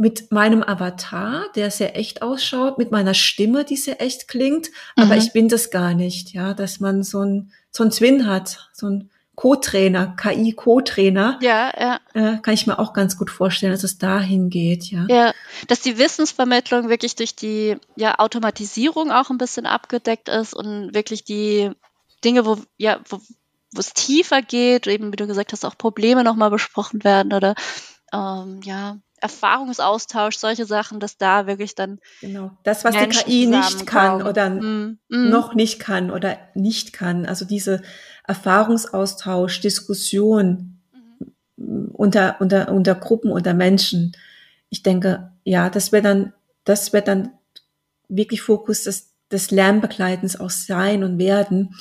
mit 0.00 0.32
meinem 0.32 0.62
Avatar, 0.62 1.44
der 1.54 1.70
sehr 1.70 1.94
echt 1.94 2.22
ausschaut, 2.22 2.78
mit 2.78 2.90
meiner 2.90 3.12
Stimme, 3.12 3.66
die 3.66 3.76
sehr 3.76 4.00
echt 4.00 4.28
klingt, 4.28 4.70
aber 4.96 5.14
mhm. 5.14 5.20
ich 5.20 5.34
bin 5.34 5.50
das 5.50 5.70
gar 5.70 5.92
nicht, 5.92 6.32
ja, 6.32 6.54
dass 6.54 6.80
man 6.80 7.02
so 7.02 7.22
ein, 7.22 7.52
so 7.70 7.84
ein 7.84 7.90
Twin 7.90 8.26
hat, 8.26 8.70
so 8.72 8.88
ein 8.88 9.10
Co-Trainer, 9.34 10.16
KI-Co-Trainer. 10.16 11.38
Ja, 11.42 11.70
ja. 11.78 12.00
Äh, 12.14 12.38
kann 12.40 12.54
ich 12.54 12.66
mir 12.66 12.78
auch 12.78 12.94
ganz 12.94 13.18
gut 13.18 13.30
vorstellen, 13.30 13.72
dass 13.72 13.84
es 13.84 13.98
dahin 13.98 14.48
geht, 14.48 14.84
ja. 14.84 15.04
Ja, 15.10 15.34
dass 15.68 15.80
die 15.82 15.98
Wissensvermittlung 15.98 16.88
wirklich 16.88 17.14
durch 17.14 17.36
die 17.36 17.76
ja, 17.94 18.18
Automatisierung 18.18 19.12
auch 19.12 19.28
ein 19.28 19.38
bisschen 19.38 19.66
abgedeckt 19.66 20.30
ist 20.30 20.54
und 20.54 20.94
wirklich 20.94 21.24
die 21.24 21.72
Dinge, 22.24 22.46
wo, 22.46 22.56
ja, 22.78 23.00
wo, 23.06 23.20
es 23.76 23.92
tiefer 23.92 24.40
geht, 24.40 24.86
eben 24.86 25.12
wie 25.12 25.16
du 25.16 25.26
gesagt 25.26 25.52
hast, 25.52 25.66
auch 25.66 25.76
Probleme 25.76 26.24
nochmal 26.24 26.50
besprochen 26.50 27.04
werden 27.04 27.34
oder 27.34 27.54
ähm, 28.14 28.60
ja, 28.64 28.96
Erfahrungsaustausch, 29.20 30.36
solche 30.36 30.64
Sachen, 30.64 31.00
dass 31.00 31.18
da 31.18 31.46
wirklich 31.46 31.74
dann. 31.74 31.98
Genau. 32.20 32.50
Das, 32.62 32.84
was 32.84 32.94
Menschen 32.94 33.24
die 33.26 33.44
KI 33.44 33.46
nicht 33.46 33.86
kann 33.86 34.22
oder 34.22 34.50
mm, 34.50 34.98
mm. 35.08 35.28
noch 35.28 35.54
nicht 35.54 35.78
kann 35.78 36.10
oder 36.10 36.38
nicht 36.54 36.92
kann. 36.92 37.26
Also 37.26 37.44
diese 37.44 37.82
Erfahrungsaustausch, 38.26 39.60
Diskussion 39.60 40.78
mhm. 41.56 41.88
unter, 41.92 42.36
unter, 42.40 42.70
unter 42.70 42.94
Gruppen, 42.94 43.30
unter 43.32 43.54
Menschen. 43.54 44.12
Ich 44.68 44.82
denke, 44.82 45.32
ja, 45.44 45.68
das 45.68 45.92
wird 45.92 46.04
dann, 46.04 46.32
das 46.64 46.92
wird 46.92 47.08
dann 47.08 47.32
wirklich 48.08 48.42
Fokus 48.42 48.84
des, 48.84 49.10
des 49.30 49.50
Lernbegleitens 49.50 50.38
auch 50.38 50.50
sein 50.50 51.04
und 51.04 51.18
werden. 51.18 51.74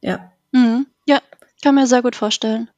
Ja. 0.00 0.32
Mhm. 0.52 0.86
Ja, 1.06 1.20
kann 1.62 1.74
mir 1.74 1.86
sehr 1.86 2.02
gut 2.02 2.16
vorstellen. 2.16 2.70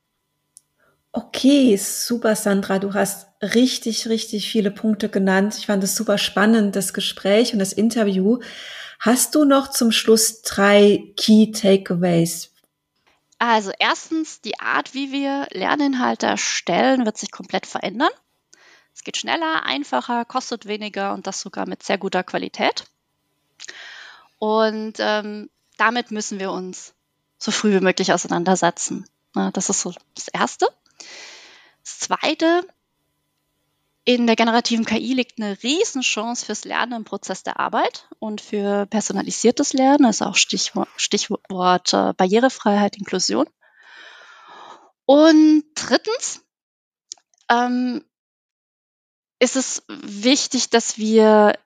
Okay, 1.16 1.78
super, 1.78 2.36
Sandra. 2.36 2.78
Du 2.78 2.92
hast 2.92 3.26
richtig, 3.40 4.06
richtig 4.06 4.50
viele 4.50 4.70
Punkte 4.70 5.08
genannt. 5.08 5.56
Ich 5.56 5.64
fand 5.64 5.82
es 5.82 5.96
super 5.96 6.18
spannend, 6.18 6.76
das 6.76 6.92
Gespräch 6.92 7.54
und 7.54 7.58
das 7.58 7.72
Interview. 7.72 8.40
Hast 9.00 9.34
du 9.34 9.46
noch 9.46 9.70
zum 9.70 9.92
Schluss 9.92 10.42
drei 10.42 11.14
Key 11.16 11.52
Takeaways? 11.52 12.52
Also 13.38 13.72
erstens, 13.78 14.42
die 14.42 14.60
Art, 14.60 14.92
wie 14.92 15.10
wir 15.10 15.48
Lerninhalte 15.52 16.26
erstellen, 16.26 17.06
wird 17.06 17.16
sich 17.16 17.30
komplett 17.30 17.64
verändern. 17.64 18.12
Es 18.94 19.02
geht 19.02 19.16
schneller, 19.16 19.64
einfacher, 19.64 20.26
kostet 20.26 20.66
weniger 20.66 21.14
und 21.14 21.26
das 21.26 21.40
sogar 21.40 21.66
mit 21.66 21.82
sehr 21.82 21.96
guter 21.96 22.24
Qualität. 22.24 22.84
Und 24.38 24.96
ähm, 24.98 25.48
damit 25.78 26.10
müssen 26.10 26.40
wir 26.40 26.52
uns 26.52 26.92
so 27.38 27.52
früh 27.52 27.72
wie 27.72 27.80
möglich 27.80 28.12
auseinandersetzen. 28.12 29.06
das 29.54 29.70
ist 29.70 29.80
so 29.80 29.94
das 30.14 30.28
Erste. 30.28 30.66
Das 31.82 31.98
Zweite, 32.00 32.66
in 34.04 34.26
der 34.26 34.36
generativen 34.36 34.84
KI 34.84 35.14
liegt 35.14 35.40
eine 35.40 35.60
Riesenchance 35.62 36.46
fürs 36.46 36.64
Lernen 36.64 36.92
im 36.92 37.04
Prozess 37.04 37.42
der 37.42 37.58
Arbeit 37.58 38.08
und 38.20 38.40
für 38.40 38.86
personalisiertes 38.86 39.72
Lernen, 39.72 40.04
also 40.04 40.26
auch 40.26 40.36
Stichwort, 40.36 40.88
Stichwort 40.96 41.92
äh, 41.92 42.12
Barrierefreiheit, 42.16 42.96
Inklusion. 42.96 43.46
Und 45.04 45.64
drittens 45.74 46.42
ähm, 47.50 48.04
ist 49.38 49.56
es 49.56 49.82
wichtig, 49.88 50.70
dass 50.70 50.98
wir 50.98 51.58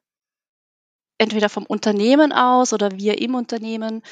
entweder 1.18 1.50
vom 1.50 1.66
Unternehmen 1.66 2.32
aus 2.32 2.72
oder 2.72 2.92
wir 2.92 3.20
im 3.20 3.34
Unternehmen 3.34 4.02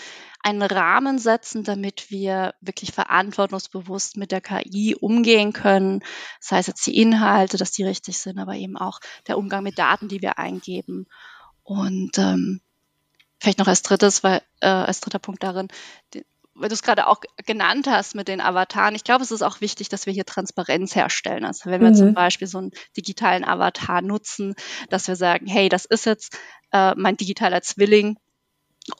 einen 0.41 0.63
Rahmen 0.63 1.19
setzen, 1.19 1.65
damit 1.65 2.11
wir 2.11 2.55
wirklich 2.61 2.93
verantwortungsbewusst 2.93 4.17
mit 4.17 4.33
der 4.33 4.41
KI 4.41 4.97
umgehen 4.99 5.53
können. 5.53 6.01
Das 6.41 6.53
heißt 6.53 6.69
jetzt 6.69 6.87
die 6.87 6.97
Inhalte, 6.97 7.57
dass 7.57 7.73
die 7.73 7.85
richtig 7.85 8.19
sind, 8.19 8.39
aber 8.39 8.55
eben 8.55 8.77
auch 8.77 9.01
der 9.27 9.37
Umgang 9.37 9.63
mit 9.63 9.79
Daten, 9.79 10.09
die 10.09 10.23
wir 10.23 10.39
eingeben. 10.39 11.07
Und 11.65 12.19
ähm, 12.19 12.61
vielleicht 13.41 13.59
noch 13.59 13.67
als 13.67 13.83
drittes, 13.83 14.23
weil 14.23 14.43
äh, 14.61 14.69
als 14.69 15.01
dritter 15.01 15.19
Punkt 15.19 15.43
darin, 15.43 15.69
die, 16.15 16.25
weil 16.55 16.69
du 16.69 16.75
es 16.75 16.83
gerade 16.83 17.07
auch 17.07 17.21
genannt 17.47 17.87
hast 17.89 18.15
mit 18.15 18.29
den 18.29 18.41
Avataren, 18.41 18.95
ich 18.95 19.05
glaube, 19.05 19.23
es 19.23 19.31
ist 19.31 19.43
auch 19.43 19.61
wichtig, 19.61 19.89
dass 19.89 20.07
wir 20.07 20.13
hier 20.13 20.27
Transparenz 20.27 20.95
herstellen. 20.95 21.45
Also 21.45 21.71
wenn 21.71 21.81
wir 21.81 21.91
mhm. 21.91 21.95
zum 21.95 22.15
Beispiel 22.15 22.49
so 22.49 22.59
einen 22.59 22.73
digitalen 22.97 23.45
Avatar 23.45 24.03
nutzen, 24.03 24.55
dass 24.89 25.07
wir 25.07 25.15
sagen, 25.17 25.47
hey, 25.47 25.69
das 25.69 25.85
ist 25.85 26.07
jetzt 26.07 26.37
äh, 26.73 26.95
mein 26.97 27.17
digitaler 27.17 27.63
Zwilling, 27.63 28.19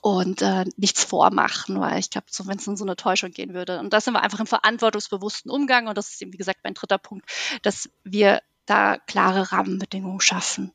und 0.01 0.41
äh, 0.41 0.65
nichts 0.77 1.03
vormachen, 1.03 1.79
weil 1.79 1.99
ich 1.99 2.09
glaube, 2.09 2.27
so, 2.29 2.47
wenn 2.47 2.57
es 2.57 2.67
in 2.67 2.77
so 2.77 2.85
eine 2.85 2.95
Täuschung 2.95 3.31
gehen 3.31 3.53
würde. 3.53 3.79
Und 3.79 3.93
da 3.93 4.01
sind 4.01 4.13
wir 4.13 4.21
einfach 4.21 4.39
im 4.39 4.47
verantwortungsbewussten 4.47 5.51
Umgang 5.51 5.87
und 5.87 5.97
das 5.97 6.09
ist 6.09 6.21
eben, 6.21 6.33
wie 6.33 6.37
gesagt, 6.37 6.59
mein 6.63 6.73
dritter 6.73 6.97
Punkt, 6.97 7.29
dass 7.61 7.89
wir 8.03 8.41
da 8.65 8.97
klare 8.97 9.51
Rahmenbedingungen 9.51 10.21
schaffen. 10.21 10.71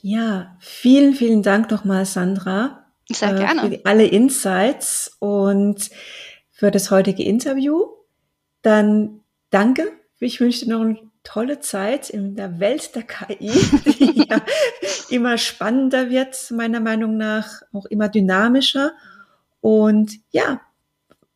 Ja, 0.00 0.56
vielen, 0.60 1.14
vielen 1.14 1.42
Dank 1.42 1.70
nochmal, 1.70 2.06
Sandra. 2.06 2.86
Sehr 3.10 3.34
äh, 3.34 3.38
gerne. 3.38 3.70
Für 3.70 3.80
alle 3.84 4.06
Insights 4.06 5.16
und 5.18 5.90
für 6.50 6.70
das 6.70 6.90
heutige 6.90 7.22
Interview. 7.22 7.86
Dann 8.62 9.20
danke. 9.50 9.92
Ich 10.18 10.40
wünsche 10.40 10.64
dir 10.64 10.72
noch 10.72 10.80
einen 10.80 11.10
tolle 11.26 11.60
Zeit 11.60 12.08
in 12.08 12.36
der 12.36 12.60
Welt 12.60 12.94
der 12.94 13.02
KI, 13.02 13.50
die 13.98 14.26
ja 14.28 14.40
immer 15.10 15.36
spannender 15.38 16.08
wird, 16.08 16.36
meiner 16.50 16.80
Meinung 16.80 17.16
nach, 17.16 17.62
auch 17.72 17.86
immer 17.86 18.08
dynamischer. 18.08 18.92
Und 19.60 20.12
ja, 20.30 20.60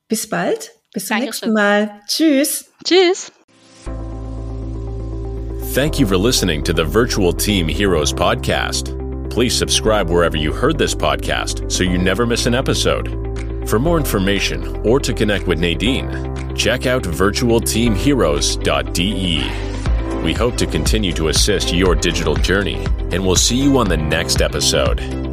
bis 0.09 0.29
bald. 0.29 0.71
Bis 0.93 1.07
zum 1.07 1.19
Dankeschön. 1.19 1.27
nächsten 1.27 1.53
Mal. 1.53 1.91
Tschüss. 2.07 2.71
Tschüss. 2.85 3.33
Thank 5.75 5.99
you 6.01 6.07
for 6.07 6.17
listening 6.17 6.65
to 6.65 6.73
the 6.73 6.85
Virtual 6.85 7.33
Team 7.33 7.69
Heroes 7.69 8.13
podcast. 8.13 8.97
Please 9.31 9.57
subscribe 9.57 10.11
wherever 10.11 10.37
you 10.37 10.53
heard 10.53 10.79
this 10.79 10.97
podcast 10.97 11.71
so 11.71 11.85
you 11.85 11.97
never 11.97 12.27
miss 12.27 12.47
an 12.47 12.55
episode. 12.55 13.09
For 13.69 13.79
more 13.79 13.99
information 13.99 14.85
or 14.85 14.99
to 14.99 15.15
connect 15.15 15.47
with 15.47 15.61
Nadine, 15.61 16.11
check 16.57 16.87
out 16.87 17.05
virtualteamheroes.de. 17.05 19.80
We 20.23 20.35
hope 20.35 20.57
to 20.57 20.67
continue 20.67 21.13
to 21.15 21.29
assist 21.29 21.73
your 21.73 21.95
digital 21.95 22.35
journey, 22.35 22.85
and 23.11 23.25
we'll 23.25 23.37
see 23.37 23.57
you 23.57 23.79
on 23.79 23.89
the 23.89 23.97
next 23.97 24.43
episode. 24.43 25.30